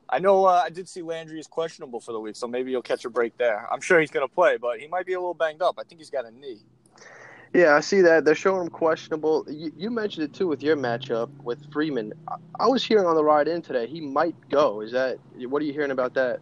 I 0.09 0.19
know 0.19 0.45
uh, 0.47 0.63
I 0.65 0.71
did 0.71 0.89
see 0.89 1.03
Landry 1.03 1.39
is 1.39 1.47
questionable 1.47 2.01
for 2.01 2.11
the 2.11 2.21
week, 2.21 2.35
so 2.35 2.49
maybe 2.49 2.73
he'll 2.73 2.83
catch 2.83 3.05
a 3.05 3.11
break 3.11 3.37
there. 3.39 3.69
I'm 3.73 3.81
sure 3.81 4.01
he's 4.01 4.11
going 4.11 4.27
to 4.27 4.33
play, 4.33 4.57
but 4.57 4.81
he 4.81 4.89
might 4.89 5.07
be 5.07 5.13
a 5.13 5.21
little 5.21 5.35
banged 5.35 5.63
up. 5.63 5.77
I 5.79 5.85
think 5.85 6.01
he's 6.01 6.11
got 6.11 6.25
a 6.25 6.33
knee. 6.33 6.59
Yeah, 7.55 7.75
I 7.75 7.81
see 7.81 8.01
that. 8.03 8.25
They're 8.25 8.35
showing 8.35 8.63
him 8.63 8.69
questionable. 8.69 9.47
You, 9.49 9.73
you 9.77 9.91
mentioned 9.91 10.25
it 10.25 10.35
too 10.35 10.47
with 10.49 10.63
your 10.63 10.77
matchup 10.77 11.31
with 11.43 11.73
Freeman. 11.73 12.13
I, 12.29 12.37
I 12.61 12.67
was 12.67 12.85
hearing 12.85 13.07
on 13.07 13.15
the 13.15 13.25
ride 13.25 13.47
in 13.47 13.63
today 13.63 13.87
he 13.87 14.01
might 14.01 14.35
go. 14.51 14.81
Is 14.81 14.93
that 14.93 15.19
what 15.49 15.63
are 15.63 15.65
you 15.65 15.73
hearing 15.73 15.93
about 15.93 16.13
that? 16.15 16.41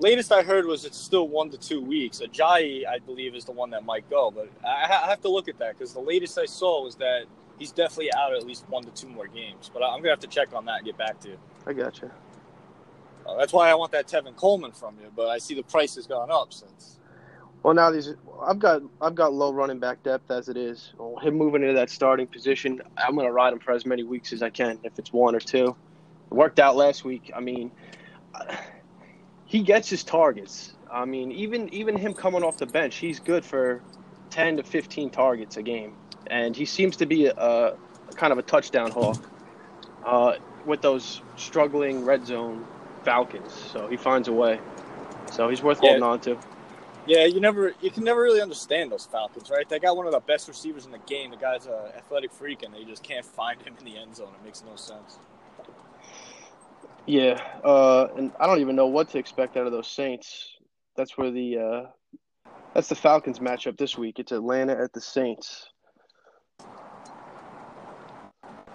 Latest 0.00 0.32
I 0.32 0.42
heard 0.42 0.66
was 0.66 0.84
it's 0.84 0.98
still 0.98 1.28
one 1.28 1.50
to 1.50 1.58
two 1.58 1.80
weeks. 1.80 2.20
Ajayi, 2.20 2.86
I 2.86 2.98
believe, 2.98 3.34
is 3.34 3.44
the 3.44 3.52
one 3.52 3.70
that 3.70 3.84
might 3.84 4.08
go, 4.10 4.30
but 4.30 4.48
I, 4.66 4.86
have 5.08 5.20
to 5.22 5.28
look 5.28 5.48
at 5.48 5.58
that 5.58 5.78
because 5.78 5.92
the 5.92 6.00
latest 6.00 6.38
I 6.38 6.46
saw 6.46 6.82
was 6.82 6.96
that 6.96 7.24
he's 7.58 7.72
definitely 7.72 8.12
out 8.14 8.34
at 8.34 8.46
least 8.46 8.64
one 8.68 8.82
to 8.84 8.90
two 8.90 9.08
more 9.08 9.28
games. 9.28 9.70
But 9.72 9.82
I'm 9.82 9.98
gonna 9.98 10.10
have 10.10 10.20
to 10.20 10.26
check 10.26 10.54
on 10.54 10.64
that 10.66 10.78
and 10.78 10.86
get 10.86 10.96
back 10.96 11.20
to 11.20 11.28
you. 11.28 11.38
I 11.66 11.72
got 11.72 12.00
you. 12.00 12.10
Uh, 13.26 13.36
that's 13.36 13.52
why 13.52 13.70
I 13.70 13.74
want 13.74 13.92
that 13.92 14.08
Tevin 14.08 14.34
Coleman 14.34 14.72
from 14.72 14.96
you, 15.00 15.12
but 15.14 15.28
I 15.28 15.38
see 15.38 15.54
the 15.54 15.62
price 15.62 15.94
has 15.94 16.06
gone 16.06 16.30
up 16.30 16.52
since. 16.52 16.98
Well, 17.62 17.74
now 17.74 17.90
these 17.90 18.14
I've 18.42 18.58
got 18.58 18.82
I've 19.00 19.14
got 19.14 19.34
low 19.34 19.52
running 19.52 19.78
back 19.78 20.02
depth 20.02 20.30
as 20.30 20.48
it 20.48 20.56
is. 20.56 20.92
Well, 20.98 21.18
him 21.20 21.34
moving 21.34 21.62
into 21.62 21.74
that 21.74 21.90
starting 21.90 22.26
position, 22.26 22.80
I'm 22.96 23.14
gonna 23.14 23.30
ride 23.30 23.52
him 23.52 23.60
for 23.60 23.72
as 23.72 23.84
many 23.84 24.02
weeks 24.02 24.32
as 24.32 24.42
I 24.42 24.50
can. 24.50 24.78
If 24.82 24.98
it's 24.98 25.12
one 25.12 25.34
or 25.34 25.40
two, 25.40 25.76
worked 26.30 26.58
out 26.58 26.76
last 26.76 27.04
week. 27.04 27.30
I 27.36 27.40
mean, 27.40 27.70
he 29.50 29.62
gets 29.62 29.90
his 29.90 30.04
targets. 30.04 30.74
I 30.90 31.04
mean, 31.04 31.32
even 31.32 31.68
even 31.74 31.96
him 31.96 32.14
coming 32.14 32.44
off 32.44 32.58
the 32.58 32.66
bench, 32.66 32.96
he's 32.96 33.18
good 33.18 33.44
for 33.44 33.82
10 34.30 34.58
to 34.58 34.62
15 34.62 35.10
targets 35.10 35.56
a 35.56 35.62
game, 35.62 35.96
and 36.28 36.54
he 36.56 36.64
seems 36.64 36.96
to 36.98 37.06
be 37.06 37.26
a, 37.26 37.32
a 37.34 37.76
kind 38.14 38.32
of 38.32 38.38
a 38.38 38.42
touchdown 38.42 38.92
hawk 38.92 39.18
uh, 40.06 40.34
with 40.64 40.82
those 40.82 41.20
struggling 41.36 42.04
red 42.04 42.24
zone 42.24 42.64
Falcons. 43.04 43.52
So 43.52 43.88
he 43.88 43.96
finds 43.96 44.28
a 44.28 44.32
way. 44.32 44.60
So 45.32 45.48
he's 45.48 45.62
worth 45.62 45.80
Yeah. 45.80 45.80
holding 45.80 46.04
on 46.04 46.20
to. 46.20 46.38
Yeah, 47.06 47.24
you 47.26 47.40
never 47.40 47.74
you 47.80 47.90
can 47.90 48.04
never 48.04 48.20
really 48.22 48.42
understand 48.42 48.92
those 48.92 49.06
Falcons, 49.06 49.50
right? 49.50 49.68
They 49.68 49.80
got 49.80 49.96
one 49.96 50.06
of 50.06 50.12
the 50.12 50.20
best 50.20 50.48
receivers 50.48 50.86
in 50.86 50.92
the 50.92 50.98
game. 51.00 51.32
The 51.32 51.36
guy's 51.36 51.66
an 51.66 51.74
athletic 51.96 52.32
freak, 52.32 52.62
and 52.62 52.74
they 52.74 52.84
just 52.84 53.02
can't 53.02 53.26
find 53.26 53.60
him 53.62 53.74
in 53.78 53.84
the 53.84 53.98
end 53.98 54.16
zone. 54.16 54.32
It 54.40 54.44
makes 54.44 54.62
no 54.64 54.76
sense. 54.76 55.18
Yeah, 57.06 57.42
uh, 57.64 58.08
and 58.16 58.32
I 58.38 58.46
don't 58.46 58.60
even 58.60 58.76
know 58.76 58.86
what 58.86 59.08
to 59.10 59.18
expect 59.18 59.56
out 59.56 59.66
of 59.66 59.72
those 59.72 59.88
Saints. 59.88 60.48
That's 60.96 61.16
where 61.16 61.30
the 61.30 61.58
uh, 61.58 62.50
that's 62.74 62.88
the 62.88 62.94
Falcons 62.94 63.38
matchup 63.38 63.76
this 63.78 63.98
week. 63.98 64.18
It's 64.18 64.32
Atlanta 64.32 64.76
at 64.80 64.92
the 64.92 65.00
Saints. 65.00 65.68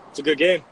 It's 0.09 0.19
a 0.19 0.23
good 0.23 0.37
game. 0.37 0.63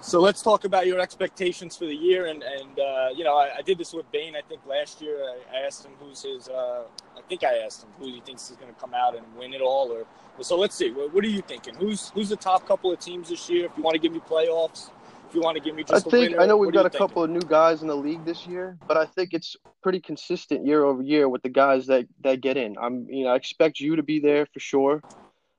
So 0.00 0.20
let's 0.20 0.42
talk 0.42 0.64
about 0.64 0.86
your 0.86 0.98
expectations 0.98 1.76
for 1.76 1.86
the 1.86 1.94
year, 1.94 2.26
and 2.26 2.42
and 2.42 2.78
uh, 2.78 3.08
you 3.14 3.24
know 3.24 3.36
I, 3.36 3.58
I 3.58 3.62
did 3.62 3.78
this 3.78 3.92
with 3.92 4.10
Bain. 4.10 4.34
I 4.34 4.40
think 4.48 4.60
last 4.66 5.00
year 5.00 5.22
I, 5.22 5.58
I 5.58 5.60
asked 5.60 5.84
him 5.84 5.92
who's 6.00 6.22
his. 6.22 6.48
Uh, 6.48 6.84
I 7.16 7.20
think 7.28 7.44
I 7.44 7.58
asked 7.58 7.84
him 7.84 7.90
who 7.98 8.06
he 8.06 8.20
thinks 8.20 8.50
is 8.50 8.56
going 8.56 8.72
to 8.72 8.80
come 8.80 8.94
out 8.94 9.16
and 9.16 9.24
win 9.36 9.54
it 9.54 9.60
all. 9.60 9.92
Or 9.92 10.04
so 10.42 10.58
let's 10.58 10.74
see. 10.74 10.90
What, 10.90 11.14
what 11.14 11.24
are 11.24 11.28
you 11.28 11.42
thinking? 11.42 11.74
Who's 11.74 12.10
who's 12.10 12.28
the 12.30 12.36
top 12.36 12.66
couple 12.66 12.92
of 12.92 12.98
teams 12.98 13.28
this 13.28 13.48
year? 13.48 13.66
If 13.66 13.72
you 13.76 13.82
want 13.82 13.94
to 13.94 14.00
give 14.00 14.12
me 14.12 14.20
playoffs, 14.20 14.90
if 15.32 15.36
you 15.36 15.40
want 15.40 15.56
to 15.56 15.62
give 15.62 15.74
me 15.74 15.82
I 15.88 15.94
just 15.94 16.06
a 16.06 16.10
think 16.10 16.30
winner, 16.32 16.42
I 16.42 16.46
know 16.46 16.58
we've 16.58 16.72
got 16.72 16.84
a 16.84 16.90
thinking? 16.90 17.08
couple 17.08 17.24
of 17.24 17.30
new 17.30 17.40
guys 17.40 17.80
in 17.80 17.88
the 17.88 17.96
league 17.96 18.22
this 18.26 18.46
year, 18.46 18.76
but 18.86 18.98
I 18.98 19.06
think 19.06 19.32
it's 19.32 19.56
pretty 19.82 19.98
consistent 19.98 20.66
year 20.66 20.84
over 20.84 21.02
year 21.02 21.26
with 21.26 21.42
the 21.42 21.48
guys 21.48 21.86
that 21.86 22.06
that 22.22 22.42
get 22.42 22.58
in. 22.58 22.76
I'm 22.78 23.06
you 23.08 23.24
know 23.24 23.30
I 23.30 23.36
expect 23.36 23.80
you 23.80 23.96
to 23.96 24.02
be 24.02 24.20
there 24.20 24.44
for 24.44 24.60
sure. 24.60 25.02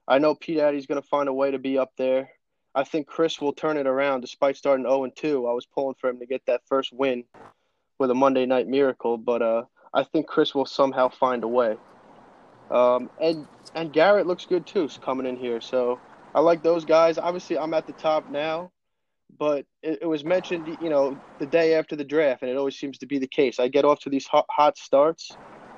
I 0.07 0.19
know 0.19 0.35
Pete 0.35 0.59
Addy's 0.59 0.85
going 0.85 1.01
to 1.01 1.07
find 1.07 1.27
a 1.27 1.33
way 1.33 1.49
to 1.49 1.57
be 1.57 1.79
up 1.79 1.91
there. 1.97 2.29
I 2.75 2.83
think 2.83 3.07
Chris 3.07 3.41
will 3.41 3.53
turn 3.53 3.77
it 3.77 3.87
around 3.87 4.21
despite 4.21 4.57
starting 4.57 4.85
0 4.85 5.05
and 5.05 5.15
2. 5.15 5.47
I 5.47 5.53
was 5.53 5.65
pulling 5.65 5.95
for 5.99 6.09
him 6.09 6.19
to 6.19 6.27
get 6.27 6.45
that 6.45 6.61
first 6.67 6.93
win 6.93 7.23
with 7.97 8.11
a 8.11 8.15
Monday 8.15 8.45
Night 8.45 8.67
Miracle, 8.67 9.17
but 9.17 9.41
uh, 9.41 9.63
I 9.91 10.03
think 10.03 10.27
Chris 10.27 10.53
will 10.53 10.65
somehow 10.67 11.09
find 11.09 11.43
a 11.43 11.47
way. 11.47 11.77
Um, 12.69 13.09
and 13.19 13.47
and 13.73 13.91
Garrett 13.91 14.27
looks 14.27 14.45
good 14.45 14.67
too, 14.67 14.87
coming 15.01 15.25
in 15.25 15.35
here. 15.35 15.61
So 15.61 15.99
I 16.35 16.41
like 16.41 16.61
those 16.61 16.85
guys. 16.85 17.17
Obviously, 17.17 17.57
I'm 17.57 17.73
at 17.73 17.87
the 17.87 17.93
top 17.93 18.29
now 18.29 18.71
but 19.37 19.65
it, 19.81 19.99
it 20.01 20.05
was 20.05 20.23
mentioned, 20.23 20.67
you 20.79 20.89
know, 20.89 21.19
the 21.39 21.47
day 21.47 21.75
after 21.75 21.95
the 21.95 22.03
draft, 22.03 22.41
and 22.41 22.51
it 22.51 22.57
always 22.57 22.77
seems 22.77 22.97
to 22.99 23.05
be 23.05 23.19
the 23.19 23.27
case. 23.27 23.59
I 23.59 23.67
get 23.67 23.85
off 23.85 23.99
to 24.01 24.09
these 24.09 24.27
hot, 24.27 24.45
hot 24.49 24.77
starts, 24.77 25.37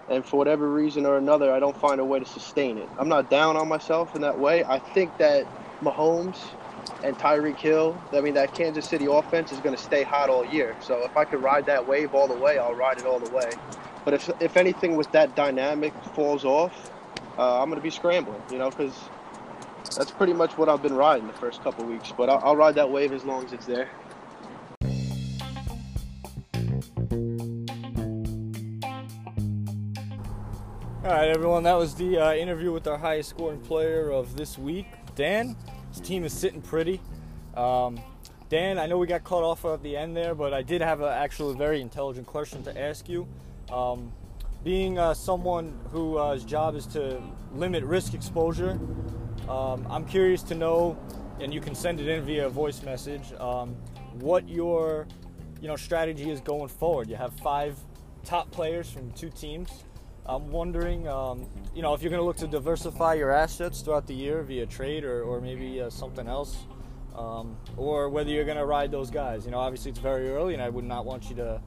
and 0.10 0.26
for 0.26 0.38
whatever 0.38 0.72
reason 0.72 1.06
or 1.06 1.18
another, 1.18 1.54
I 1.54 1.60
don't 1.60 1.78
find 1.78 2.00
a 2.00 2.06
way 2.06 2.20
to 2.20 2.26
sustain 2.26 2.78
it. 2.78 2.91
I'm 2.98 3.10
not 3.10 3.30
down 3.30 3.58
on 3.58 3.68
myself 3.68 4.15
in 4.15 4.22
that 4.22 4.38
way. 4.38 4.63
I 4.68 4.80
think 4.80 5.13
that 5.18 5.48
Mahomes 5.84 6.56
and 7.04 7.18
Tyreek 7.18 7.60
Hill, 7.60 8.04
I 8.13 8.22
mean, 8.22 8.36
that 8.36 8.54
Kansas 8.54 8.88
City 8.88 9.08
offense 9.10 9.52
is 9.52 9.62
going 9.62 9.76
to 9.76 9.82
stay 9.82 10.04
hot 10.04 10.30
all 10.30 10.46
year. 10.46 10.78
So 10.80 11.06
if 11.06 11.15
I 11.18 11.26
could 11.26 11.41
ride 11.41 11.65
that 11.68 11.86
wave 11.86 12.13
all 12.13 12.28
the 12.28 12.36
way, 12.36 12.58
I'll 12.58 12.76
ride 12.76 12.98
it 12.98 13.06
all 13.06 13.20
the 13.20 13.28
way. 13.28 13.60
But 14.06 14.15
if, 14.15 14.30
if 14.39 14.58
anything 14.58 14.96
with 14.96 15.12
that 15.12 15.36
dynamic 15.36 15.96
falls 16.13 16.46
off, 16.46 16.76
uh, 17.38 17.62
I'm 17.62 17.70
going 17.70 17.78
to 17.78 17.82
be 17.82 17.91
scrambling, 17.91 18.44
you 18.50 18.58
know, 18.60 18.70
because 18.70 19.12
that's 19.89 20.12
pretty 20.12 20.34
much 20.34 20.58
what 20.58 20.69
I've 20.69 20.82
been 20.82 20.95
riding 20.95 21.28
the 21.28 21.34
first 21.34 21.62
couple 21.63 21.86
weeks. 21.86 22.13
But 22.15 22.30
I'll, 22.30 22.41
I'll 22.43 22.56
ride 22.56 22.76
that 22.76 22.89
wave 22.89 23.12
as 23.12 23.24
long 23.24 23.45
as 23.45 23.54
it's 23.54 23.65
there. 23.65 23.89
All 31.04 31.12
right, 31.12 31.30
everyone. 31.30 31.62
That 31.63 31.78
was 31.78 31.93
the 31.93 32.17
uh, 32.17 32.34
interview 32.34 32.71
with 32.71 32.88
our 32.88 32.98
highest 32.98 33.30
scoring 33.30 33.60
player 33.60 34.10
of 34.10 34.36
this 34.36 34.58
week, 34.58 34.88
Dan. 35.15 35.56
His 35.91 36.02
team 36.02 36.24
is 36.24 36.34
sitting 36.34 36.62
pretty. 36.62 37.00
Um, 37.56 38.00
Dan, 38.50 38.80
I 38.80 38.88
know 38.88 38.98
we 38.98 39.06
got 39.06 39.24
cut 39.24 39.43
off 39.43 39.65
at 39.65 39.84
the 39.84 39.95
end 39.95 40.17
there, 40.17 40.34
but 40.34 40.54
I 40.54 40.63
did 40.63 40.82
have 40.82 41.02
an 41.02 41.10
actually 41.10 41.56
very 41.56 41.80
intelligent 41.80 42.26
question 42.26 42.63
to 42.63 42.80
ask 42.80 43.08
you. 43.08 43.28
Um, 43.71 44.13
being 44.63 44.98
uh, 44.98 45.13
someone 45.13 45.80
whose 45.91 46.17
uh, 46.17 46.48
job 46.48 46.76
is 46.76 46.88
to 46.88 47.21
limit 47.54 47.84
risk 47.84 48.15
exposure, 48.15 48.80
um, 49.49 49.86
I'm 49.89 50.05
curious 50.05 50.41
to 50.43 50.55
know, 50.55 50.97
and 51.39 51.53
you 51.53 51.62
can 51.62 51.75
send 51.75 51.99
it 51.99 52.08
in 52.08 52.23
via 52.23 52.49
voice 52.49 52.81
message, 52.84 53.34
um, 53.39 53.75
what 54.19 54.47
your 54.49 55.08
you 55.62 55.67
know 55.67 55.75
strategy 55.75 56.29
is 56.29 56.41
going 56.41 56.67
forward. 56.67 57.10
You 57.10 57.15
have 57.15 57.34
five 57.34 57.77
top 58.23 58.51
players 58.51 58.89
from 58.89 59.12
two 59.12 59.29
teams. 59.29 59.84
I'm 60.25 60.51
wondering, 60.51 61.08
um, 61.08 61.47
you 61.75 61.84
know, 61.84 61.93
if 61.93 62.01
you're 62.01 62.10
going 62.10 62.21
to 62.21 62.25
look 62.25 62.38
to 62.38 62.47
diversify 62.47 63.13
your 63.13 63.31
assets 63.31 63.81
throughout 63.81 64.08
the 64.08 64.15
year 64.15 64.41
via 64.41 64.65
trade 64.65 65.03
or, 65.03 65.21
or 65.21 65.39
maybe 65.39 65.79
uh, 65.79 65.91
something 65.91 66.27
else, 66.27 66.65
um, 67.15 67.55
or 67.77 68.10
whether 68.10 68.31
you're 68.31 68.45
going 68.45 68.58
to 68.58 68.65
ride 68.65 68.91
those 68.91 69.12
guys. 69.12 69.45
You 69.45 69.51
know, 69.51 69.60
obviously 69.60 69.91
it's 69.91 69.99
very 69.99 70.29
early, 70.31 70.53
and 70.53 70.63
I 70.63 70.69
would 70.69 70.84
not 70.84 71.05
want 71.05 71.29
you 71.29 71.36
to 71.36 71.62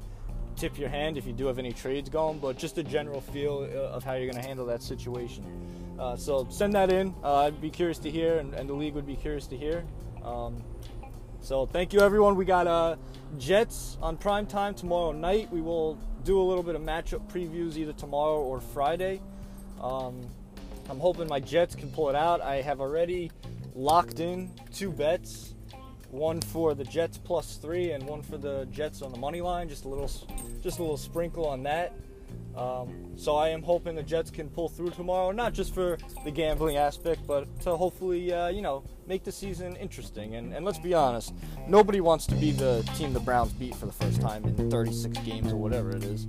tip 0.58 0.78
your 0.78 0.88
hand 0.88 1.16
if 1.16 1.26
you 1.26 1.32
do 1.32 1.46
have 1.46 1.58
any 1.58 1.72
trades 1.72 2.08
going, 2.08 2.38
but 2.38 2.58
just 2.58 2.78
a 2.78 2.82
general 2.82 3.20
feel 3.20 3.68
uh, 3.72 3.94
of 3.94 4.04
how 4.04 4.14
you're 4.14 4.30
going 4.30 4.42
to 4.42 4.46
handle 4.46 4.66
that 4.66 4.82
situation. 4.82 5.44
Uh, 5.98 6.16
so 6.16 6.46
send 6.50 6.72
that 6.74 6.92
in. 6.92 7.14
Uh, 7.22 7.44
I'd 7.44 7.60
be 7.60 7.70
curious 7.70 7.98
to 8.00 8.10
hear, 8.10 8.38
and, 8.38 8.54
and 8.54 8.68
the 8.68 8.74
league 8.74 8.94
would 8.94 9.06
be 9.06 9.16
curious 9.16 9.46
to 9.48 9.56
hear. 9.56 9.84
Um, 10.24 10.62
so 11.40 11.66
thank 11.66 11.92
you, 11.92 12.00
everyone. 12.00 12.34
We 12.34 12.44
got 12.44 12.66
uh, 12.66 12.96
Jets 13.38 13.96
on 14.02 14.16
prime 14.16 14.46
time 14.46 14.74
tomorrow 14.74 15.12
night. 15.12 15.50
We 15.52 15.60
will 15.60 15.98
do 16.24 16.40
a 16.40 16.42
little 16.42 16.64
bit 16.64 16.74
of 16.74 16.82
matchup 16.82 17.30
previews 17.30 17.76
either 17.76 17.92
tomorrow 17.92 18.40
or 18.40 18.60
Friday. 18.60 19.20
Um, 19.80 20.20
I'm 20.90 20.98
hoping 20.98 21.28
my 21.28 21.40
Jets 21.40 21.74
can 21.74 21.90
pull 21.90 22.08
it 22.08 22.16
out. 22.16 22.40
I 22.40 22.62
have 22.62 22.80
already 22.80 23.30
locked 23.74 24.20
in 24.20 24.50
two 24.72 24.90
bets. 24.90 25.54
One 26.10 26.40
for 26.40 26.74
the 26.74 26.84
Jets 26.84 27.18
plus 27.18 27.56
three, 27.56 27.92
and 27.92 28.04
one 28.04 28.22
for 28.22 28.38
the 28.38 28.66
Jets 28.70 29.02
on 29.02 29.12
the 29.12 29.18
money 29.18 29.40
line. 29.40 29.68
Just 29.68 29.84
a 29.84 29.88
little, 29.88 30.10
just 30.62 30.78
a 30.78 30.82
little 30.82 30.96
sprinkle 30.96 31.46
on 31.46 31.62
that. 31.64 31.94
Um, 32.56 33.12
so 33.16 33.36
I 33.36 33.50
am 33.50 33.62
hoping 33.62 33.94
the 33.94 34.02
Jets 34.02 34.30
can 34.32 34.48
pull 34.50 34.68
through 34.68 34.90
tomorrow, 34.90 35.30
not 35.30 35.54
just 35.54 35.72
for 35.72 35.96
the 36.24 36.30
gambling 36.30 36.76
aspect, 36.76 37.24
but 37.26 37.46
to 37.60 37.76
hopefully, 37.76 38.32
uh, 38.32 38.48
you 38.48 38.62
know, 38.62 38.82
make 39.06 39.22
the 39.22 39.30
season 39.30 39.76
interesting. 39.76 40.34
And, 40.34 40.52
and 40.52 40.64
let's 40.64 40.78
be 40.78 40.92
honest, 40.92 41.32
nobody 41.68 42.00
wants 42.00 42.26
to 42.26 42.34
be 42.34 42.50
the 42.50 42.82
team 42.96 43.12
the 43.12 43.20
Browns 43.20 43.52
beat 43.52 43.76
for 43.76 43.86
the 43.86 43.92
first 43.92 44.20
time 44.20 44.44
in 44.44 44.70
36 44.70 45.18
games 45.18 45.52
or 45.52 45.56
whatever 45.56 45.90
it 45.90 46.02
is. 46.02 46.26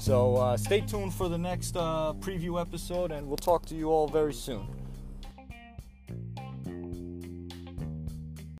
So 0.00 0.36
uh, 0.36 0.56
stay 0.58 0.82
tuned 0.82 1.14
for 1.14 1.30
the 1.30 1.38
next 1.38 1.76
uh, 1.76 2.12
preview 2.20 2.60
episode, 2.60 3.10
and 3.10 3.26
we'll 3.26 3.38
talk 3.38 3.64
to 3.66 3.74
you 3.74 3.88
all 3.90 4.06
very 4.06 4.34
soon. 4.34 4.66